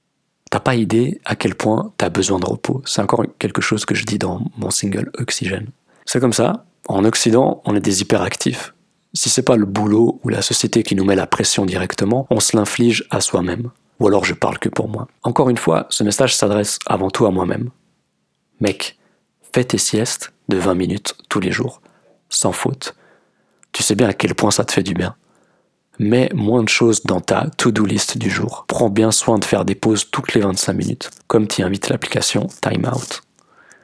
T'as 0.50 0.60
pas 0.60 0.76
idée 0.76 1.20
à 1.24 1.36
quel 1.36 1.54
point 1.54 1.92
t'as 1.98 2.08
besoin 2.08 2.38
de 2.38 2.46
repos. 2.46 2.82
C'est 2.86 3.02
encore 3.02 3.24
quelque 3.38 3.60
chose 3.60 3.84
que 3.84 3.94
je 3.94 4.04
dis 4.04 4.18
dans 4.18 4.40
mon 4.56 4.70
single 4.70 5.10
Oxygène. 5.18 5.68
C'est 6.04 6.20
comme 6.20 6.32
ça. 6.32 6.64
En 6.88 7.04
Occident, 7.04 7.62
on 7.64 7.74
est 7.74 7.80
des 7.80 8.02
hyperactifs. 8.02 8.72
Si 9.12 9.28
c'est 9.28 9.42
pas 9.42 9.56
le 9.56 9.66
boulot 9.66 10.20
ou 10.22 10.28
la 10.28 10.42
société 10.42 10.82
qui 10.82 10.94
nous 10.94 11.04
met 11.04 11.16
la 11.16 11.26
pression 11.26 11.66
directement, 11.66 12.26
on 12.30 12.38
se 12.38 12.56
l'inflige 12.56 13.04
à 13.10 13.20
soi-même. 13.20 13.70
Ou 13.98 14.06
alors 14.06 14.24
je 14.24 14.34
parle 14.34 14.58
que 14.58 14.68
pour 14.68 14.88
moi. 14.88 15.08
Encore 15.22 15.48
une 15.48 15.56
fois, 15.56 15.86
ce 15.90 16.04
message 16.04 16.36
s'adresse 16.36 16.78
avant 16.86 17.10
tout 17.10 17.26
à 17.26 17.30
moi-même. 17.30 17.70
Mec, 18.60 18.98
fais 19.52 19.64
tes 19.64 19.78
siestes 19.78 20.32
de 20.48 20.58
20 20.58 20.74
minutes 20.74 21.16
tous 21.28 21.40
les 21.40 21.50
jours, 21.50 21.80
sans 22.28 22.52
faute. 22.52 22.94
Tu 23.72 23.82
sais 23.82 23.94
bien 23.94 24.08
à 24.08 24.12
quel 24.12 24.34
point 24.34 24.50
ça 24.50 24.64
te 24.64 24.72
fait 24.72 24.82
du 24.82 24.94
bien. 24.94 25.16
Mets 25.98 26.30
moins 26.34 26.62
de 26.62 26.68
choses 26.68 27.02
dans 27.04 27.20
ta 27.20 27.48
to-do 27.56 27.86
list 27.86 28.18
du 28.18 28.28
jour. 28.28 28.64
Prends 28.68 28.90
bien 28.90 29.10
soin 29.10 29.38
de 29.38 29.44
faire 29.44 29.64
des 29.64 29.74
pauses 29.74 30.10
toutes 30.10 30.34
les 30.34 30.42
25 30.42 30.72
minutes, 30.74 31.10
comme 31.26 31.46
t'y 31.46 31.62
invite 31.62 31.88
l'application 31.88 32.48
Time 32.60 32.90
Out. 32.94 33.22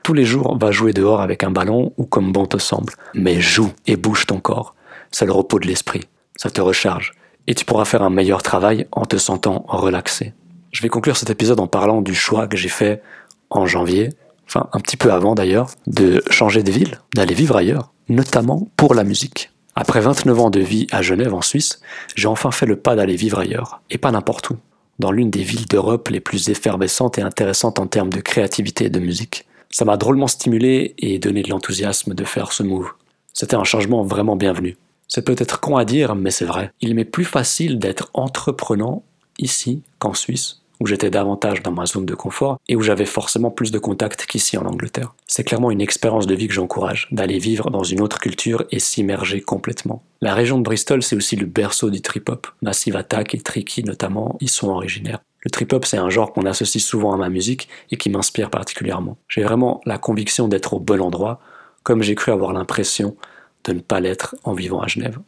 Tous 0.02 0.12
les 0.12 0.24
jours, 0.24 0.58
va 0.58 0.72
jouer 0.72 0.92
dehors 0.92 1.20
avec 1.20 1.44
un 1.44 1.50
ballon 1.50 1.92
ou 1.96 2.04
comme 2.04 2.32
bon 2.32 2.46
te 2.46 2.58
semble. 2.58 2.92
Mais 3.14 3.40
joue 3.40 3.70
et 3.86 3.96
bouge 3.96 4.26
ton 4.26 4.40
corps. 4.40 4.74
C'est 5.10 5.26
le 5.26 5.32
repos 5.32 5.58
de 5.58 5.66
l'esprit. 5.66 6.02
Ça 6.36 6.50
te 6.50 6.60
recharge. 6.60 7.12
Et 7.46 7.54
tu 7.54 7.64
pourras 7.64 7.84
faire 7.84 8.02
un 8.02 8.10
meilleur 8.10 8.42
travail 8.42 8.86
en 8.92 9.04
te 9.04 9.16
sentant 9.16 9.64
relaxé. 9.68 10.34
Je 10.72 10.82
vais 10.82 10.88
conclure 10.88 11.16
cet 11.16 11.30
épisode 11.30 11.60
en 11.60 11.66
parlant 11.66 12.02
du 12.02 12.14
choix 12.14 12.46
que 12.46 12.56
j'ai 12.56 12.68
fait 12.68 13.02
en 13.50 13.66
janvier, 13.66 14.10
enfin 14.46 14.68
un 14.72 14.80
petit 14.80 14.96
peu 14.96 15.12
avant 15.12 15.34
d'ailleurs, 15.34 15.70
de 15.86 16.22
changer 16.30 16.62
de 16.62 16.72
ville, 16.72 16.98
d'aller 17.14 17.34
vivre 17.34 17.56
ailleurs, 17.56 17.92
notamment 18.08 18.68
pour 18.76 18.94
la 18.94 19.04
musique. 19.04 19.51
Après 19.74 20.00
29 20.00 20.38
ans 20.38 20.50
de 20.50 20.60
vie 20.60 20.86
à 20.92 21.00
Genève 21.00 21.34
en 21.34 21.40
Suisse, 21.40 21.80
j'ai 22.14 22.28
enfin 22.28 22.50
fait 22.50 22.66
le 22.66 22.76
pas 22.76 22.94
d'aller 22.94 23.16
vivre 23.16 23.38
ailleurs, 23.38 23.80
et 23.88 23.98
pas 23.98 24.10
n'importe 24.10 24.50
où, 24.50 24.56
dans 24.98 25.10
l'une 25.10 25.30
des 25.30 25.42
villes 25.42 25.66
d'Europe 25.66 26.08
les 26.08 26.20
plus 26.20 26.50
effervescentes 26.50 27.18
et 27.18 27.22
intéressantes 27.22 27.78
en 27.78 27.86
termes 27.86 28.12
de 28.12 28.20
créativité 28.20 28.86
et 28.86 28.90
de 28.90 29.00
musique. 29.00 29.46
Ça 29.70 29.86
m'a 29.86 29.96
drôlement 29.96 30.26
stimulé 30.26 30.94
et 30.98 31.18
donné 31.18 31.42
de 31.42 31.48
l'enthousiasme 31.48 32.12
de 32.12 32.24
faire 32.24 32.52
ce 32.52 32.62
move. 32.62 32.90
C'était 33.32 33.56
un 33.56 33.64
changement 33.64 34.02
vraiment 34.02 34.36
bienvenu. 34.36 34.76
C'est 35.08 35.24
peut-être 35.24 35.60
con 35.60 35.78
à 35.78 35.86
dire, 35.86 36.14
mais 36.14 36.30
c'est 36.30 36.44
vrai. 36.44 36.72
Il 36.80 36.94
m'est 36.94 37.06
plus 37.06 37.24
facile 37.24 37.78
d'être 37.78 38.10
entreprenant 38.12 39.02
ici 39.38 39.82
qu'en 39.98 40.14
Suisse, 40.14 40.61
où 40.82 40.86
j'étais 40.86 41.10
davantage 41.10 41.62
dans 41.62 41.70
ma 41.70 41.86
zone 41.86 42.06
de 42.06 42.14
confort 42.16 42.58
et 42.68 42.74
où 42.74 42.82
j'avais 42.82 43.06
forcément 43.06 43.52
plus 43.52 43.70
de 43.70 43.78
contacts 43.78 44.26
qu'ici 44.26 44.58
en 44.58 44.66
Angleterre. 44.66 45.14
C'est 45.28 45.44
clairement 45.44 45.70
une 45.70 45.80
expérience 45.80 46.26
de 46.26 46.34
vie 46.34 46.48
que 46.48 46.54
j'encourage, 46.54 47.06
d'aller 47.12 47.38
vivre 47.38 47.70
dans 47.70 47.84
une 47.84 48.00
autre 48.00 48.18
culture 48.18 48.64
et 48.72 48.80
s'immerger 48.80 49.40
complètement. 49.40 50.02
La 50.20 50.34
région 50.34 50.58
de 50.58 50.64
Bristol, 50.64 51.04
c'est 51.04 51.14
aussi 51.14 51.36
le 51.36 51.46
berceau 51.46 51.88
du 51.88 52.02
trip-hop. 52.02 52.48
Massive 52.62 52.96
Attack 52.96 53.36
et 53.36 53.40
Tricky 53.40 53.84
notamment 53.84 54.36
y 54.40 54.48
sont 54.48 54.70
originaires. 54.70 55.20
Le 55.44 55.52
trip-hop, 55.52 55.84
c'est 55.84 55.98
un 55.98 56.10
genre 56.10 56.32
qu'on 56.32 56.46
associe 56.46 56.82
souvent 56.82 57.12
à 57.12 57.16
ma 57.16 57.28
musique 57.28 57.68
et 57.92 57.96
qui 57.96 58.10
m'inspire 58.10 58.50
particulièrement. 58.50 59.16
J'ai 59.28 59.44
vraiment 59.44 59.80
la 59.86 59.98
conviction 59.98 60.48
d'être 60.48 60.74
au 60.74 60.80
bon 60.80 61.00
endroit, 61.00 61.40
comme 61.84 62.02
j'ai 62.02 62.16
cru 62.16 62.32
avoir 62.32 62.52
l'impression 62.52 63.16
de 63.64 63.72
ne 63.72 63.80
pas 63.80 64.00
l'être 64.00 64.34
en 64.42 64.52
vivant 64.52 64.80
à 64.80 64.88
Genève. 64.88 65.20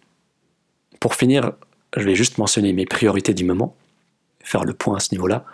Pour 0.98 1.14
finir, 1.14 1.52
je 1.96 2.02
vais 2.02 2.16
juste 2.16 2.38
mentionner 2.38 2.72
mes 2.72 2.86
priorités 2.86 3.34
du 3.34 3.44
moment, 3.44 3.76
faire 4.44 4.64
le 4.64 4.74
point 4.74 4.96
à 4.96 5.00
ce 5.00 5.12
niveau-là. 5.12 5.44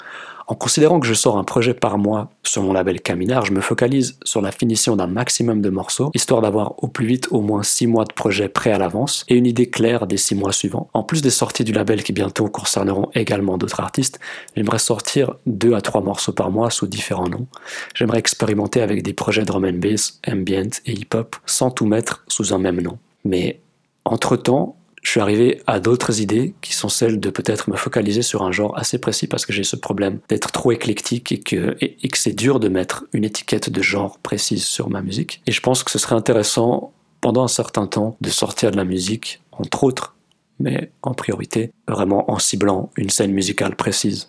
En 0.51 0.57
considérant 0.57 0.99
que 0.99 1.07
je 1.07 1.15
sors 1.15 1.39
un 1.39 1.45
projet 1.45 1.75
par 1.75 1.97
mois 1.97 2.29
sur 2.43 2.65
mon 2.65 2.73
label 2.73 3.01
Caminar, 3.01 3.47
je 3.47 3.53
me 3.53 3.61
focalise 3.61 4.19
sur 4.25 4.43
la 4.43 4.51
finition 4.51 4.97
d'un 4.97 5.07
maximum 5.07 5.63
de 5.63 5.71
morceaux, 5.71 6.11
histoire 6.13 6.41
d'avoir 6.41 6.83
au 6.83 6.89
plus 6.89 7.07
vite 7.07 7.29
au 7.31 7.41
moins 7.41 7.63
6 7.63 7.87
mois 7.87 8.05
de 8.05 8.13
projet 8.13 8.49
prêt 8.49 8.73
à 8.73 8.79
l'avance 8.79 9.25
et 9.29 9.37
une 9.37 9.47
idée 9.47 9.71
claire 9.71 10.09
des 10.09 10.17
6 10.17 10.35
mois 10.35 10.51
suivants. 10.51 10.91
En 10.93 11.05
plus 11.05 11.23
des 11.23 11.31
sorties 11.31 11.63
du 11.63 11.71
label 11.71 12.03
qui 12.03 12.13
bientôt 12.13 12.49
concerneront 12.49 13.11
également 13.15 13.59
d'autres 13.59 13.79
artistes, 13.79 14.19
j'aimerais 14.57 14.81
sortir 14.81 15.37
2 15.47 15.75
à 15.75 15.81
3 15.83 16.01
morceaux 16.01 16.33
par 16.33 16.51
mois 16.51 16.71
sous 16.71 16.89
différents 16.89 17.29
noms. 17.29 17.47
J'aimerais 17.95 18.19
expérimenter 18.19 18.83
avec 18.83 19.05
des 19.05 19.13
projets 19.13 19.45
drum 19.45 19.65
and 19.65 19.79
bass, 19.79 20.19
ambient 20.27 20.81
et 20.85 20.95
hip-hop 20.95 21.37
sans 21.47 21.71
tout 21.71 21.87
mettre 21.87 22.25
sous 22.27 22.53
un 22.53 22.59
même 22.59 22.81
nom. 22.81 22.99
Mais 23.25 23.61
entre-temps, 24.05 24.75
je 25.03 25.11
suis 25.11 25.21
arrivé 25.21 25.63
à 25.67 25.81
d'autres 25.81 26.21
idées 26.21 26.55
qui 26.61 26.75
sont 26.75 26.89
celles 26.89 27.21
de 27.21 27.31
peut-être 27.31 27.71
me 27.71 27.77
focaliser 27.77 28.23
sur 28.23 28.43
un 28.43 28.53
genre 28.53 28.77
assez 28.77 28.99
précis 28.99 29.27
parce 29.27 29.47
que 29.47 29.53
j'ai 29.53 29.65
ce 29.65 29.77
problème 29.77 30.21
d'être 30.29 30.53
trop 30.53 30.73
éclectique 30.73 31.33
et 31.33 31.41
que, 31.41 31.77
c'est 32.15 32.35
dur 32.35 32.61
de 32.61 32.69
mettre 32.69 33.05
une 33.13 33.25
étiquette 33.25 33.71
de 33.71 33.83
genre 33.83 34.19
précise 34.19 34.65
sur 34.65 34.91
ma 34.91 35.01
musique. 35.01 35.43
Et 35.47 35.53
je 35.53 35.61
pense 35.61 35.83
que 35.83 35.91
ce 35.91 35.99
serait 35.99 36.17
intéressant 36.17 36.93
pendant 37.23 37.43
un 37.43 37.49
certain 37.49 37.87
temps 37.87 38.17
de 38.21 38.29
sortir 38.29 38.71
de 38.71 38.77
la 38.77 38.85
musique, 38.85 39.43
entre 39.53 39.85
autres, 39.85 40.17
mais 40.59 40.93
en 41.03 41.15
priorité, 41.15 41.73
vraiment 41.89 42.31
en 42.31 42.39
ciblant 42.39 42.91
une 42.97 43.11
scène 43.11 43.33
musicale 43.33 43.77
précise. 43.77 44.29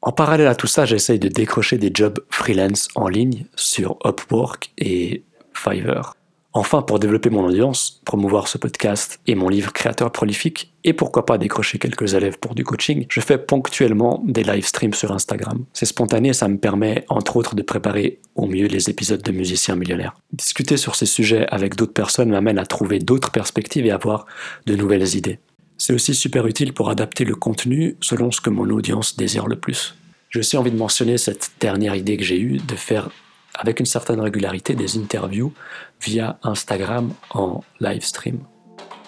En 0.00 0.12
parallèle 0.12 0.46
à 0.46 0.54
tout 0.54 0.66
ça, 0.66 0.84
j'essaye 0.84 1.18
de 1.18 1.28
décrocher 1.28 1.78
des 1.78 1.90
jobs 1.92 2.24
freelance 2.30 2.88
en 2.94 3.08
ligne 3.08 3.46
sur 3.56 3.98
Upwork 4.04 4.70
et 4.78 5.24
Fiverr. 5.54 6.14
Enfin, 6.56 6.82
pour 6.82 7.00
développer 7.00 7.30
mon 7.30 7.44
audience, 7.44 8.00
promouvoir 8.04 8.46
ce 8.46 8.58
podcast 8.58 9.18
et 9.26 9.34
mon 9.34 9.48
livre 9.48 9.72
Créateur 9.72 10.12
prolifique, 10.12 10.72
et 10.84 10.92
pourquoi 10.92 11.26
pas 11.26 11.36
décrocher 11.36 11.80
quelques 11.80 12.14
élèves 12.14 12.38
pour 12.38 12.54
du 12.54 12.62
coaching, 12.62 13.06
je 13.08 13.20
fais 13.20 13.38
ponctuellement 13.38 14.22
des 14.24 14.44
live 14.44 14.64
streams 14.64 14.94
sur 14.94 15.10
Instagram. 15.10 15.64
C'est 15.72 15.84
spontané 15.84 16.32
ça 16.32 16.46
me 16.46 16.56
permet, 16.56 17.06
entre 17.08 17.36
autres, 17.36 17.56
de 17.56 17.62
préparer 17.62 18.20
au 18.36 18.46
mieux 18.46 18.68
les 18.68 18.88
épisodes 18.88 19.20
de 19.20 19.32
Musiciens 19.32 19.74
Millionnaires. 19.74 20.14
Discuter 20.32 20.76
sur 20.76 20.94
ces 20.94 21.06
sujets 21.06 21.44
avec 21.48 21.74
d'autres 21.74 21.92
personnes 21.92 22.30
m'amène 22.30 22.60
à 22.60 22.66
trouver 22.66 23.00
d'autres 23.00 23.32
perspectives 23.32 23.86
et 23.86 23.90
à 23.90 23.96
avoir 23.96 24.26
de 24.66 24.76
nouvelles 24.76 25.16
idées. 25.16 25.40
C'est 25.76 25.92
aussi 25.92 26.14
super 26.14 26.46
utile 26.46 26.72
pour 26.72 26.88
adapter 26.88 27.24
le 27.24 27.34
contenu 27.34 27.96
selon 28.00 28.30
ce 28.30 28.40
que 28.40 28.50
mon 28.50 28.70
audience 28.70 29.16
désire 29.16 29.48
le 29.48 29.56
plus. 29.56 29.96
J'ai 30.30 30.38
aussi 30.38 30.56
envie 30.56 30.70
de 30.70 30.76
mentionner 30.76 31.18
cette 31.18 31.50
dernière 31.58 31.96
idée 31.96 32.16
que 32.16 32.22
j'ai 32.22 32.40
eue 32.40 32.58
de 32.58 32.76
faire 32.76 33.10
avec 33.54 33.80
une 33.80 33.86
certaine 33.86 34.20
régularité 34.20 34.74
des 34.74 34.96
interviews 34.98 35.52
via 36.00 36.38
Instagram 36.42 37.12
en 37.30 37.62
live 37.80 38.04
stream. 38.04 38.40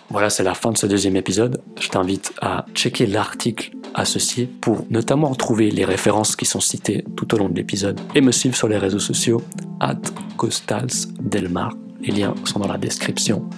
Voilà, 0.09 0.31
c'est 0.31 0.45
la 0.45 0.55
fin 0.55 0.71
de 0.71 0.79
ce 0.79 0.87
deuxième 0.87 1.17
épisode. 1.17 1.61
Je 1.81 1.89
t'invite 1.89 2.33
à 2.41 2.65
checker 2.75 3.07
l'article 3.07 3.73
associé 3.95 4.47
pour 4.47 4.87
notamment 4.89 5.29
retrouver 5.29 5.71
les 5.71 5.85
références 5.85 6.37
qui 6.37 6.45
sont 6.45 6.61
citées 6.61 7.05
tout 7.17 7.35
au 7.35 7.39
long 7.39 7.49
de 7.49 7.57
l'épisode 7.57 8.01
et 8.15 8.21
me 8.21 8.31
suivre 8.31 8.57
sur 8.57 8.69
les 8.69 8.79
réseaux 8.79 9.01
sociaux 9.01 9.43
at 9.81 9.97
costalsdelmar. 10.37 11.75
Les 12.01 12.13
liens 12.13 12.35
sont 12.45 12.61
dans 12.61 12.69
la 12.69 12.79
description. 12.79 13.49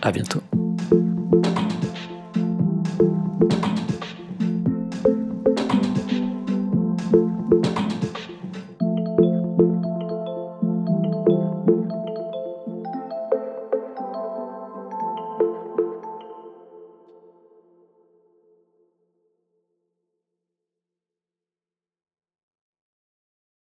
À 0.00 0.12
bientôt. 0.12 0.42